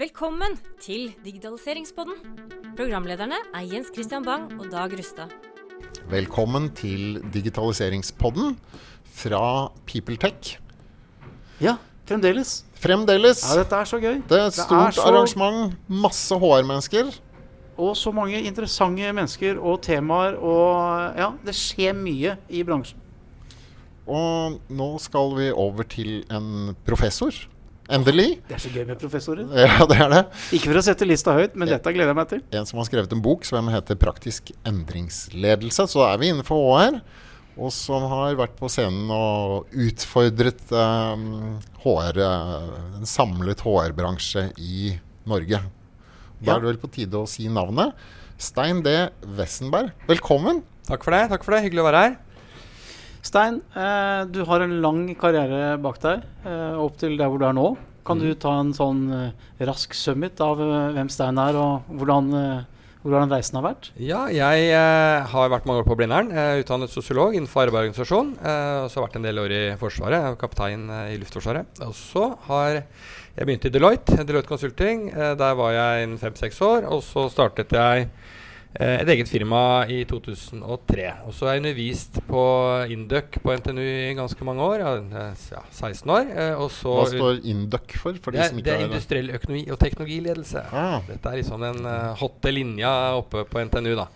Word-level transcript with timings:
Velkommen 0.00 0.54
til 0.80 1.10
Digitaliseringspodden. 1.20 2.14
Programlederne 2.78 3.36
er 3.52 3.66
Jens 3.68 3.90
Christian 3.92 4.24
Bang 4.24 4.46
og 4.56 4.70
Dag 4.72 4.94
Rustad. 4.96 5.28
Velkommen 6.08 6.70
til 6.78 7.18
digitaliseringspodden 7.34 8.54
fra 9.04 9.42
PeopleTech. 9.84 10.54
Ja, 11.60 11.74
fremdeles. 12.08 12.62
Fremdeles. 12.80 13.44
Ja, 13.44 13.58
dette 13.60 13.82
er 13.82 13.90
så 13.92 14.00
gøy. 14.00 14.22
Det 14.30 14.38
er 14.40 14.46
et 14.46 14.56
stort 14.56 14.94
så- 14.96 15.04
arrangement. 15.10 15.76
Masse 15.86 16.34
HR-mennesker. 16.34 17.12
Og 17.76 17.96
så 17.96 18.10
mange 18.10 18.40
interessante 18.40 19.12
mennesker 19.12 19.58
og 19.60 19.82
temaer. 19.82 20.40
Og 20.40 21.14
ja, 21.18 21.30
det 21.44 21.54
skjer 21.54 21.92
mye 21.92 22.38
i 22.48 22.62
bransjen. 22.62 22.96
Og 24.08 24.60
nå 24.70 24.98
skal 24.98 25.36
vi 25.36 25.50
over 25.52 25.82
til 25.82 26.24
en 26.30 26.74
professor. 26.86 27.30
Endelig. 27.90 28.28
Det 28.48 28.54
er 28.56 28.62
så 28.62 28.70
gøy 28.74 28.84
med 28.86 29.00
professorer. 29.00 29.46
Ja, 29.66 29.86
det 29.90 29.96
er 30.00 30.12
det. 30.12 30.20
Ikke 30.56 30.70
for 30.70 30.78
å 30.80 30.84
sette 30.86 31.08
lista 31.08 31.34
høyt, 31.36 31.56
men 31.58 31.68
dette 31.72 31.92
gleder 31.94 32.12
jeg 32.12 32.18
meg 32.20 32.28
til. 32.30 32.42
En 32.54 32.68
som 32.68 32.78
har 32.80 32.86
skrevet 32.88 33.12
en 33.16 33.22
bok 33.24 33.44
som 33.48 33.68
heter 33.72 33.98
'Praktisk 33.98 34.52
endringsledelse'. 34.64 35.88
Så 35.90 36.04
er 36.06 36.18
vi 36.22 36.30
innenfor 36.30 36.60
HR. 36.70 37.00
Og 37.60 37.72
som 37.74 38.06
har 38.08 38.36
vært 38.38 38.54
på 38.56 38.70
scenen 38.72 39.10
og 39.12 39.66
utfordret 39.74 40.62
um, 40.72 41.58
HR, 41.82 42.16
uh, 42.22 42.96
en 43.00 43.04
samlet 43.10 43.60
HR-bransje 43.66 44.46
i 44.56 44.94
Norge. 45.28 45.58
Da 46.40 46.46
Ja. 46.46 46.56
er 46.56 46.60
det 46.62 46.68
vel 46.70 46.78
på 46.80 46.90
tide 46.94 47.18
å 47.20 47.26
si 47.28 47.48
navnet. 47.52 47.92
Stein 48.40 48.80
D. 48.82 49.10
Wessenberg, 49.36 49.90
velkommen. 50.08 50.62
Takk 50.88 51.04
for 51.04 51.10
det. 51.12 51.28
takk 51.28 51.44
for 51.44 51.52
det, 51.52 51.64
Hyggelig 51.66 51.82
å 51.82 51.88
være 51.90 52.00
her. 52.06 52.16
Stein, 53.22 53.60
eh, 53.76 54.24
du 54.32 54.42
har 54.48 54.64
en 54.64 54.80
lang 54.80 55.04
karriere 55.20 55.76
bak 55.82 56.00
deg, 56.00 56.26
eh, 56.44 56.74
opp 56.80 56.96
til 56.98 57.18
der 57.20 57.28
hvor 57.28 57.40
du 57.40 57.46
er 57.46 57.56
nå. 57.56 57.68
Kan 58.06 58.18
du 58.18 58.32
ta 58.34 58.56
en 58.58 58.72
sånn 58.72 59.02
eh, 59.12 59.48
rask 59.68 59.92
summit 59.94 60.40
av 60.40 60.58
hvem 60.96 61.10
Stein 61.12 61.38
er, 61.38 61.58
og 61.60 61.90
hvordan, 62.00 62.32
hvordan 63.04 63.32
reisen 63.32 63.60
har 63.60 63.66
vært? 63.68 63.90
Ja, 64.00 64.24
jeg 64.32 64.72
eh, 64.72 65.28
har 65.32 65.52
vært 65.52 65.68
mange 65.68 65.84
år 65.84 65.88
på 65.88 65.98
Blindern. 66.00 66.32
Utdannet 66.32 66.92
sosiolog 66.92 67.36
innenfor 67.36 67.68
arbeid 67.68 67.90
og. 67.92 68.34
Eh, 68.40 68.76
og 68.84 68.88
så 68.88 69.00
har 69.00 69.06
vært 69.06 69.20
en 69.20 69.28
del 69.28 69.40
år 69.44 69.54
i 69.56 69.62
Forsvaret. 69.80 70.18
Jeg 70.18 70.32
er 70.32 70.40
kaptein 70.40 70.88
i 71.12 71.20
Luftforsvaret. 71.20 71.80
Og 71.86 71.94
så 71.96 72.26
har 72.48 72.80
jeg 72.80 73.46
begynt 73.46 73.68
i 73.68 73.72
Deloitte, 73.72 74.24
Deloitte 74.24 74.50
Consulting. 74.50 75.08
Eh, 75.12 75.32
der 75.40 75.56
var 75.60 75.72
jeg 75.76 76.04
innen 76.04 76.20
fem-seks 76.20 76.60
år. 76.66 76.88
Og 76.92 77.04
så 77.06 77.28
startet 77.32 77.72
jeg 77.76 78.10
et 78.78 79.08
eget 79.10 79.26
firma 79.26 79.84
i 79.90 80.04
2003. 80.06 81.06
Og 81.26 81.34
så 81.34 81.46
har 81.48 81.56
jeg 81.56 81.62
undervist 81.64 82.20
på 82.28 82.42
Induc 82.94 83.40
på 83.42 83.54
NTNU 83.58 83.82
i 83.82 84.14
ganske 84.14 84.46
mange 84.46 84.62
år. 84.62 84.84
Ja, 84.84 85.24
eh, 85.26 85.64
16 85.74 86.10
år. 86.10 86.30
Eh, 86.30 86.54
og 86.54 86.70
så 86.70 86.94
Hva 87.00 87.08
står 87.10 87.40
Induc 87.50 87.96
for? 87.98 88.14
for 88.22 88.30
de 88.30 88.38
det, 88.38 88.46
er, 88.46 88.54
ikke 88.54 88.68
det 88.68 88.76
er 88.76 88.84
industriell 88.86 89.34
økonomi 89.34 89.64
og 89.70 89.80
teknologiledelse. 89.82 90.62
Ah. 90.70 91.00
Dette 91.08 91.32
er 91.32 91.42
liksom 91.42 91.66
den 91.66 91.90
hotte 92.22 92.54
linja 92.54 92.92
oppe 93.18 93.44
på 93.44 93.64
NTNU. 93.66 93.96
da 93.98 94.06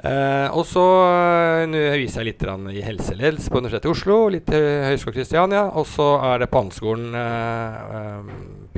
Eh, 0.00 0.48
og 0.56 0.64
så 0.64 0.80
uh, 0.80 1.64
underviser 1.66 2.22
jeg 2.22 2.30
litt 2.30 2.44
i 2.72 2.80
helseledelse 2.86 3.50
på 3.52 3.60
Universitetet 3.60 3.88
i 3.90 3.92
Oslo, 3.92 4.16
litt 4.32 4.48
i 4.56 4.60
Høgskolen 4.88 5.16
Kristiania, 5.18 5.66
og 5.76 5.84
så 5.90 6.06
er 6.30 6.40
det 6.40 6.48
på 6.48 6.62
Handelskolen 6.62 7.10
eh, 7.20 8.30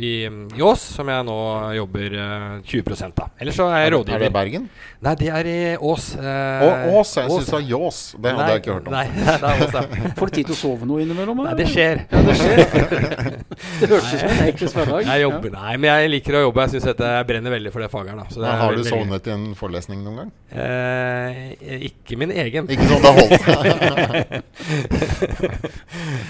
i, 0.03 0.11
i 0.27 0.63
Ås, 0.67 0.83
som 0.97 1.07
jeg 1.13 1.27
nå 1.29 1.37
jobber 1.77 2.17
eh, 2.19 2.57
20 2.67 2.97
av. 3.13 3.29
Ellers 3.39 3.59
så 3.61 3.69
er 3.71 3.85
jeg 3.85 3.93
Er 3.93 4.25
det 4.25 4.31
i 4.33 4.35
Bergen? 4.35 4.67
Nei, 5.05 5.15
det 5.21 5.29
er 5.31 5.51
i 5.53 5.57
Ås. 5.79 6.09
eh, 6.19 6.65
Og 6.67 6.99
Ås. 7.03 7.15
Jeg 7.21 7.31
syns 7.31 7.47
det 7.53 7.55
var 7.55 7.65
Ljås. 7.71 8.01
Det 8.19 8.35
hadde 8.35 8.49
jeg 8.57 8.63
ikke 8.65 8.77
hørt 8.81 8.91
om. 8.91 8.97
Nei, 8.97 9.05
nei, 9.23 9.37
det 9.45 9.53
er 9.53 9.65
Ås, 9.69 9.79
ja. 9.79 10.13
Får 10.19 10.33
du 10.33 10.37
tid 10.41 10.51
til 10.51 10.57
å 10.57 10.59
sove 10.59 10.91
noe 10.91 11.05
innimellom? 11.07 11.45
nei, 11.47 11.55
det 11.61 11.69
skjer. 11.71 12.03
Ja, 12.11 12.25
det 12.27 12.37
skjer. 12.41 12.63
det 13.79 13.93
hørtes 13.93 14.11
ut 14.11 14.19
som 14.25 14.29
en 14.33 14.43
hektisk 14.49 14.81
hverdag. 14.81 15.07
Jeg 15.13 15.27
jobber, 15.27 15.55
nei, 15.55 15.73
men 15.79 15.91
jeg 15.93 16.13
liker 16.17 16.41
å 16.41 16.45
jobbe. 16.49 16.67
Jeg 16.67 16.75
synes 16.77 16.91
dette, 16.91 17.15
jeg 17.21 17.31
brenner 17.31 17.57
veldig 17.61 17.75
for 17.77 17.87
det 17.87 17.91
faget 17.95 18.15
her. 18.15 18.23
da. 18.25 18.29
Så 18.33 18.41
det 18.43 18.49
Men 18.49 18.63
har 18.65 18.75
du 18.75 18.81
veldig- 18.81 18.95
sovnet 18.97 19.31
i 19.31 19.35
en 19.37 19.47
forelesning 19.63 20.03
noen 20.03 20.21
gang? 20.25 20.33
Eh, 20.51 21.12
ikke 21.89 22.19
min 22.21 22.33
egen. 22.35 22.69
Ikke 22.73 22.89
sånn 22.91 23.03
det 23.05 23.13
holdt. 23.19 24.43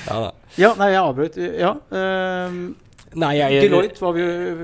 Ja 0.07 0.17
da. 0.21 0.31
Ja, 0.59 0.73
nei, 0.79 0.89
jeg 0.93 1.03
avbrøt. 1.03 1.37
Ja. 1.59 1.75
ehm, 1.97 2.65
Nei, 3.13 3.35
jeg, 3.37 3.67
Deloitte 3.67 4.01
var 4.01 4.15
vi 4.17 4.23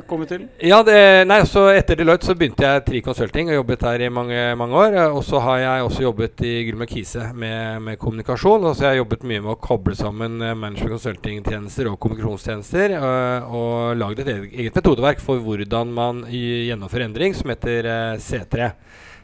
kommet 0.09 0.31
til. 0.33 0.47
Ja, 0.65 0.79
det, 0.81 0.95
nei, 1.29 1.37
så 1.45 1.67
Etter 1.69 1.99
Deloitte 2.01 2.25
så 2.31 2.33
begynte 2.39 2.65
jeg 2.65 2.85
Tri 2.87 3.03
Consulting 3.05 3.51
og 3.53 3.59
jobbet 3.59 3.83
der 3.85 4.05
i 4.07 4.09
mange 4.09 4.39
mange 4.57 4.73
år. 4.81 4.95
eh, 5.03 5.17
Og 5.19 5.21
så 5.27 5.37
har 5.45 5.59
jeg 5.61 5.83
også 5.85 6.03
jobbet 6.07 6.41
i 6.49 6.53
Grüner 6.71 6.89
Kise 6.89 7.27
med, 7.37 7.83
med 7.85 7.99
kommunikasjon. 8.01 8.65
Og 8.65 8.73
så 8.79 8.87
har 8.87 8.95
jeg 8.97 9.03
jobbet 9.03 9.27
mye 9.29 9.43
med 9.45 9.53
å 9.53 9.59
koble 9.61 9.93
sammen 10.01 10.41
eh, 10.41 10.55
management 10.57 10.95
consulting-tjenester 10.97 11.91
og 11.93 11.99
kommunikasjonstjenester. 12.01 12.97
Og, 13.03 13.53
Og 13.61 14.01
lagd 14.01 14.25
et 14.25 14.33
eget, 14.33 14.81
metodeverk 14.81 15.21
for 15.21 15.45
hvordan 15.45 15.93
man 15.93 16.25
gjennomfører 16.33 17.05
endring, 17.11 17.37
som 17.37 17.53
heter 17.53 17.85
eh, 17.85 18.17
C3. 18.17 18.71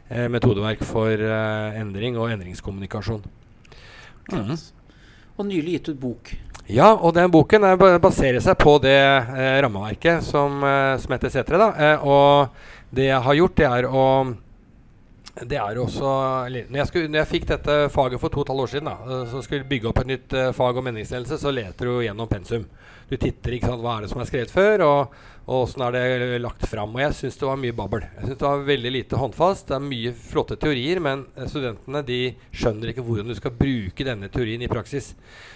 Eh, 0.09 0.27
Metodeverk 0.31 0.83
for 0.85 1.11
eh, 1.11 1.79
endring 1.81 2.17
og 2.19 2.31
endringskommunikasjon. 2.33 3.23
Mm. 4.31 4.55
Og 5.35 5.47
nylig 5.49 5.79
gitt 5.79 5.93
ut 5.93 6.01
bok. 6.01 6.33
Ja, 6.71 6.95
og 6.95 7.13
den 7.13 7.29
boken 7.29 7.65
er, 7.67 7.77
baserer 8.01 8.41
seg 8.41 8.57
på 8.57 8.79
det 8.81 8.95
eh, 8.97 9.59
rammeverket 9.61 10.25
som, 10.25 10.63
eh, 10.65 10.95
som 11.01 11.13
heter 11.13 11.33
C3. 11.33 11.59
Da. 11.61 11.69
Eh, 11.77 12.07
og 12.09 12.95
det 12.95 13.11
jeg 13.11 13.21
har 13.27 13.39
gjort, 13.41 13.59
det 13.59 13.69
er 13.69 13.89
å 13.91 14.07
det 15.35 15.57
er 15.59 15.79
også 15.81 16.09
eller, 16.47 16.67
når 16.71 16.79
jeg, 16.79 16.87
skulle, 16.87 17.09
når 17.11 17.19
jeg 17.19 17.27
fikk 17.33 17.47
dette 17.49 17.73
faget 17.91 18.21
for 18.21 18.31
to 18.31 18.39
og 18.39 18.45
et 18.45 18.51
halvt 18.53 18.63
år 18.63 18.69
siden, 18.71 18.87
da, 18.87 19.17
så 19.27 19.41
skulle 19.43 19.67
bygge 19.67 19.89
opp 19.89 19.97
et 19.99 20.11
nytt 20.13 20.35
eh, 20.39 20.51
fag 20.55 20.79
om 20.79 20.87
meningsledelse, 20.87 21.39
så 21.41 21.51
leter 21.51 21.89
du 21.91 21.97
gjennom 22.05 22.29
pensum. 22.31 22.63
Du 23.09 23.17
titter 23.19 23.57
ikke 23.57 23.67
sant, 23.69 23.83
hva 23.83 23.97
er 23.97 24.05
det 24.05 24.11
som 24.13 24.23
er 24.23 24.29
skrevet 24.29 24.53
før, 24.53 24.85
og 24.87 25.17
og 25.45 25.67
åssen 25.67 25.83
er 25.85 25.93
det 25.93 26.39
lagt 26.41 26.65
fram. 26.69 26.95
Og 26.95 27.03
jeg 27.03 27.17
syns 27.19 27.35
det 27.37 27.45
var 27.45 27.59
mye 27.61 27.75
babbel. 27.77 28.05
Jeg 28.17 28.29
synes 28.29 28.39
Det 28.41 28.47
var 28.47 28.63
veldig 28.65 28.91
lite 28.95 29.19
håndfast. 29.21 29.67
Det 29.69 29.75
er 29.77 29.83
mye 29.85 30.13
flotte 30.17 30.57
teorier, 30.61 31.01
men 31.03 31.25
studentene 31.45 32.01
de 32.07 32.21
skjønner 32.49 32.91
ikke 32.91 33.05
hvordan 33.05 33.29
du 33.29 33.35
skal 33.37 33.53
bruke 33.53 34.07
denne 34.07 34.31
teorien 34.33 34.65
i 34.65 34.71
praksis. 34.71 35.13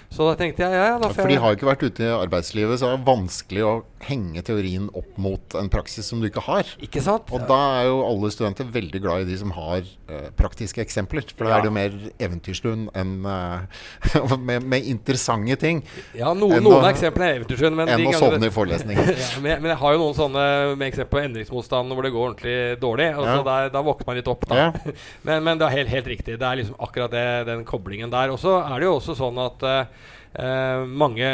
Så 0.10 0.26
da 0.26 0.34
tenkte 0.38 0.64
jeg 0.66 0.74
ja, 0.74 0.86
ja, 0.90 0.98
da 0.98 1.12
får 1.12 1.22
For 1.22 1.30
de 1.30 1.38
har 1.38 1.54
ikke 1.54 1.68
vært 1.68 1.84
ute 1.86 2.02
i 2.06 2.10
arbeidslivet, 2.10 2.80
så 2.82 2.88
det 2.90 2.96
er 2.98 3.04
vanskelig 3.06 3.66
å 3.66 3.74
henge 4.08 4.42
teorien 4.46 4.88
opp 4.98 5.20
mot 5.22 5.56
en 5.60 5.70
praksis 5.70 6.08
som 6.10 6.22
du 6.22 6.26
ikke 6.30 6.42
har. 6.48 6.70
Ikke 6.82 7.04
sant? 7.06 7.30
Og 7.36 7.46
da 7.50 7.60
er 7.78 7.90
jo 7.92 8.00
alle 8.08 8.32
studenter 8.34 8.70
veldig 8.74 9.02
glad 9.04 9.26
i 9.26 9.28
de 9.30 9.38
som 9.38 9.54
har 9.54 9.84
uh, 9.86 10.30
praktiske 10.40 10.82
eksempler. 10.82 11.28
For 11.30 11.46
da 11.46 11.50
Ja. 11.50 11.58
er 11.60 11.66
det 11.66 11.70
jo 11.70 11.76
mer 11.78 11.98
eventyrstund 12.26 12.90
enn 12.98 13.14
uh, 13.26 14.38
med, 14.50 14.66
med 14.66 14.86
interessante 14.90 15.58
ting 15.62 15.84
Ja, 16.18 16.34
noen, 16.34 16.62
noen 16.64 16.82
av 16.82 16.90
eksemplene 16.94 17.30
er 17.30 17.42
eventyrstund. 17.42 17.86
Enn 17.86 18.08
å 18.10 18.16
sovne 18.18 18.50
i 18.50 18.54
forelesning. 18.54 18.98
ja, 19.10 19.30
men, 19.44 19.62
men 19.62 19.74
jeg 19.76 19.79
har 19.80 19.96
jo 19.96 20.02
noen 20.04 20.18
sånne 20.18 20.44
med 20.78 20.88
eksempel 20.90 21.14
på 21.16 21.22
endringsmotstand 21.24 21.96
hvor 21.96 22.06
det 22.06 22.12
går 22.14 22.26
ordentlig 22.28 22.56
dårlig. 22.82 23.10
Og 23.18 23.24
så 23.26 23.38
Ja. 23.40 23.44
der, 23.48 23.70
Da 23.74 23.82
våkner 23.86 24.08
man 24.12 24.20
litt 24.20 24.28
opp, 24.32 24.46
da. 24.50 24.56
Ja. 24.56 24.94
Men, 25.28 25.44
men 25.44 25.58
det 25.60 25.68
er 25.68 25.78
helt, 25.80 25.90
helt 25.90 26.08
riktig. 26.08 26.38
Det 26.40 26.46
er 26.48 26.60
liksom 26.62 26.76
akkurat 26.80 27.12
det, 27.12 27.26
den 27.48 27.66
koblingen 27.66 28.12
der. 28.12 28.32
Og 28.34 28.40
så 28.40 28.60
er 28.62 28.80
det 28.80 28.88
jo 28.90 28.96
også 29.00 29.16
sånn 29.18 29.38
at 29.44 29.64
eh, 29.64 29.86
eh, 30.34 30.84
mange 30.86 31.30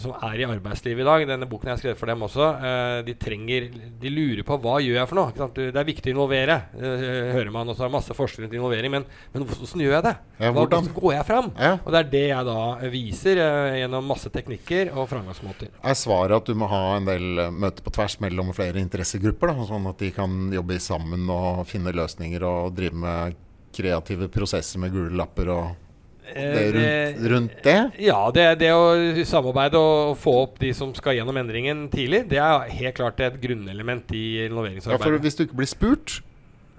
som 0.00 0.12
er 0.14 0.40
i 0.40 0.46
arbeidslivet 0.46 1.02
i 1.02 1.06
dag, 1.08 1.24
denne 1.28 1.48
boken 1.50 1.70
jeg 1.70 1.74
har 1.76 1.80
skrevet 1.82 2.00
for 2.00 2.10
dem 2.12 2.24
også, 2.26 2.46
eh, 2.60 3.02
de 3.06 3.14
trenger 3.20 3.68
De 4.00 4.12
lurer 4.12 4.44
på 4.46 4.58
hva 4.62 4.78
gjør 4.80 4.98
jeg 5.00 5.10
for 5.10 5.20
noe. 5.20 5.32
Ikke 5.32 5.42
sant? 5.44 5.58
Det 5.60 5.80
er 5.80 5.88
viktig 5.88 6.12
å 6.12 6.14
involvere, 6.14 6.56
eh, 6.78 7.32
hører 7.34 7.50
man. 7.54 7.68
Og 7.68 7.76
så 7.76 7.84
er 7.84 7.90
det 7.90 7.96
masse 7.96 8.16
forskning 8.16 8.46
rundt 8.46 8.56
involvering. 8.58 8.94
Men, 8.94 9.04
men 9.34 9.44
hvordan 9.46 9.84
gjør 9.84 9.96
jeg 9.96 10.06
det? 10.08 10.14
Ja, 10.38 10.52
Hva, 10.52 10.64
hvordan? 10.64 10.88
går 11.00 11.12
jeg 11.16 11.26
fram? 11.28 11.50
Ja. 11.58 11.72
Og 11.84 11.92
det 11.92 12.00
er 12.00 12.10
det 12.14 12.24
jeg 12.30 12.48
da 12.50 12.60
viser 12.94 13.42
gjennom 13.80 14.08
masse 14.10 14.32
teknikker 14.32 14.94
og 14.96 15.08
framgangsmåter. 15.10 15.70
Er 15.82 15.98
svaret 15.98 16.36
at 16.40 16.48
du 16.48 16.54
må 16.58 16.68
ha 16.70 16.96
en 16.96 17.08
del 17.08 17.44
møter 17.52 17.84
på 17.84 17.92
tvers 17.94 18.18
mellom 18.24 18.54
flere 18.56 18.80
interessegrupper? 18.82 19.52
Da, 19.52 19.68
sånn 19.68 19.88
at 19.90 20.00
de 20.02 20.10
kan 20.14 20.50
jobbe 20.54 20.80
sammen 20.80 21.28
og 21.30 21.64
finne 21.68 21.92
løsninger 21.94 22.44
og 22.46 22.74
drive 22.76 22.96
med 22.96 23.38
kreative 23.74 24.26
prosesser 24.32 24.80
med 24.82 24.92
gule 24.94 25.14
lapper 25.16 25.50
og 25.54 25.89
det 26.34 26.64
rundt, 26.76 27.26
rundt 27.32 27.60
det? 27.66 27.76
Ja, 28.06 28.20
det, 28.34 28.46
det 28.62 28.70
å 28.76 28.86
samarbeide 29.28 29.78
og 29.80 30.16
få 30.20 30.36
opp 30.46 30.58
de 30.62 30.72
som 30.76 30.94
skal 30.96 31.18
gjennom 31.18 31.36
endringen 31.42 31.86
tidlig, 31.92 32.24
det 32.30 32.38
er 32.42 32.70
helt 32.80 32.98
klart 32.98 33.20
et 33.20 33.38
grunnelement 33.42 34.10
i 34.16 34.24
Ja, 34.48 34.98
for 34.98 35.18
hvis 35.22 35.36
du 35.38 35.44
ikke 35.46 35.58
blir 35.62 35.70
spurt, 35.70 36.20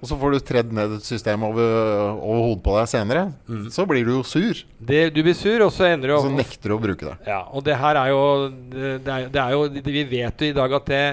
og 0.02 0.10
så 0.10 0.16
får 0.18 0.32
du 0.34 0.38
tredd 0.42 0.72
ned 0.74 0.96
et 0.96 1.06
system 1.06 1.44
over, 1.46 1.62
over 2.18 2.40
hodet 2.48 2.64
på 2.66 2.74
deg 2.80 2.88
senere, 2.90 3.24
Mm. 3.46 3.68
så 3.70 3.86
blir 3.86 4.06
du 4.08 4.16
jo 4.16 4.24
sur. 4.26 4.58
Det, 4.80 5.14
du 5.14 5.22
blir 5.22 5.36
sur, 5.38 5.62
og 5.62 5.70
så 5.76 5.92
ender 5.92 6.10
du 6.10 6.16
Og 6.16 6.24
så 6.26 6.32
nekter 6.34 6.72
du 6.72 6.74
å 6.74 6.82
bruke 6.82 7.06
det. 7.06 7.18
Ja, 7.28 7.44
og 7.54 7.62
det 7.68 7.76
her 7.78 8.00
er 8.02 8.10
jo 8.10 8.24
det 8.50 9.06
er, 9.06 9.28
det 9.30 9.42
er 9.44 9.52
jo 9.52 9.68
Vi 9.70 10.04
vet 10.10 10.42
jo 10.42 10.48
i 10.50 10.56
dag 10.58 10.74
at 10.74 10.86
det 10.90 11.04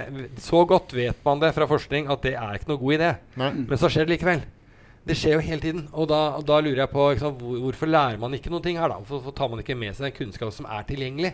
Så 0.41 0.65
godt 0.67 0.95
vet 0.97 1.17
man 1.27 1.39
det 1.43 1.53
fra 1.53 1.67
forskning 1.69 2.09
at 2.09 2.23
det 2.25 2.33
er 2.39 2.55
ikke 2.57 2.71
noe 2.73 2.81
god 2.81 2.95
idé. 2.97 3.11
Nei. 3.37 3.51
Men 3.69 3.77
så 3.83 3.91
skjer 3.93 4.07
det 4.09 4.15
likevel. 4.17 4.41
Det 5.09 5.17
skjer 5.17 5.39
jo 5.39 5.45
hele 5.45 5.63
tiden. 5.63 5.87
Og 5.97 6.09
da, 6.11 6.21
da 6.45 6.59
lurer 6.61 6.83
jeg 6.83 6.93
på 6.93 7.05
sant, 7.17 7.41
hvor, 7.41 7.61
hvorfor 7.65 7.89
lærer 7.89 8.19
man 8.21 8.35
ikke 8.37 8.53
noen 8.53 8.65
ting 8.65 8.77
her, 8.81 8.93
da? 8.93 8.99
Hvorfor, 9.09 9.33
tar 9.37 9.49
man 9.49 9.63
ikke 9.63 9.77
med 9.79 9.97
seg 9.97 10.11
den 10.11 10.17
kunnskapen 10.19 10.53
som 10.53 10.69
er 10.69 10.85
tilgjengelig? 10.89 11.31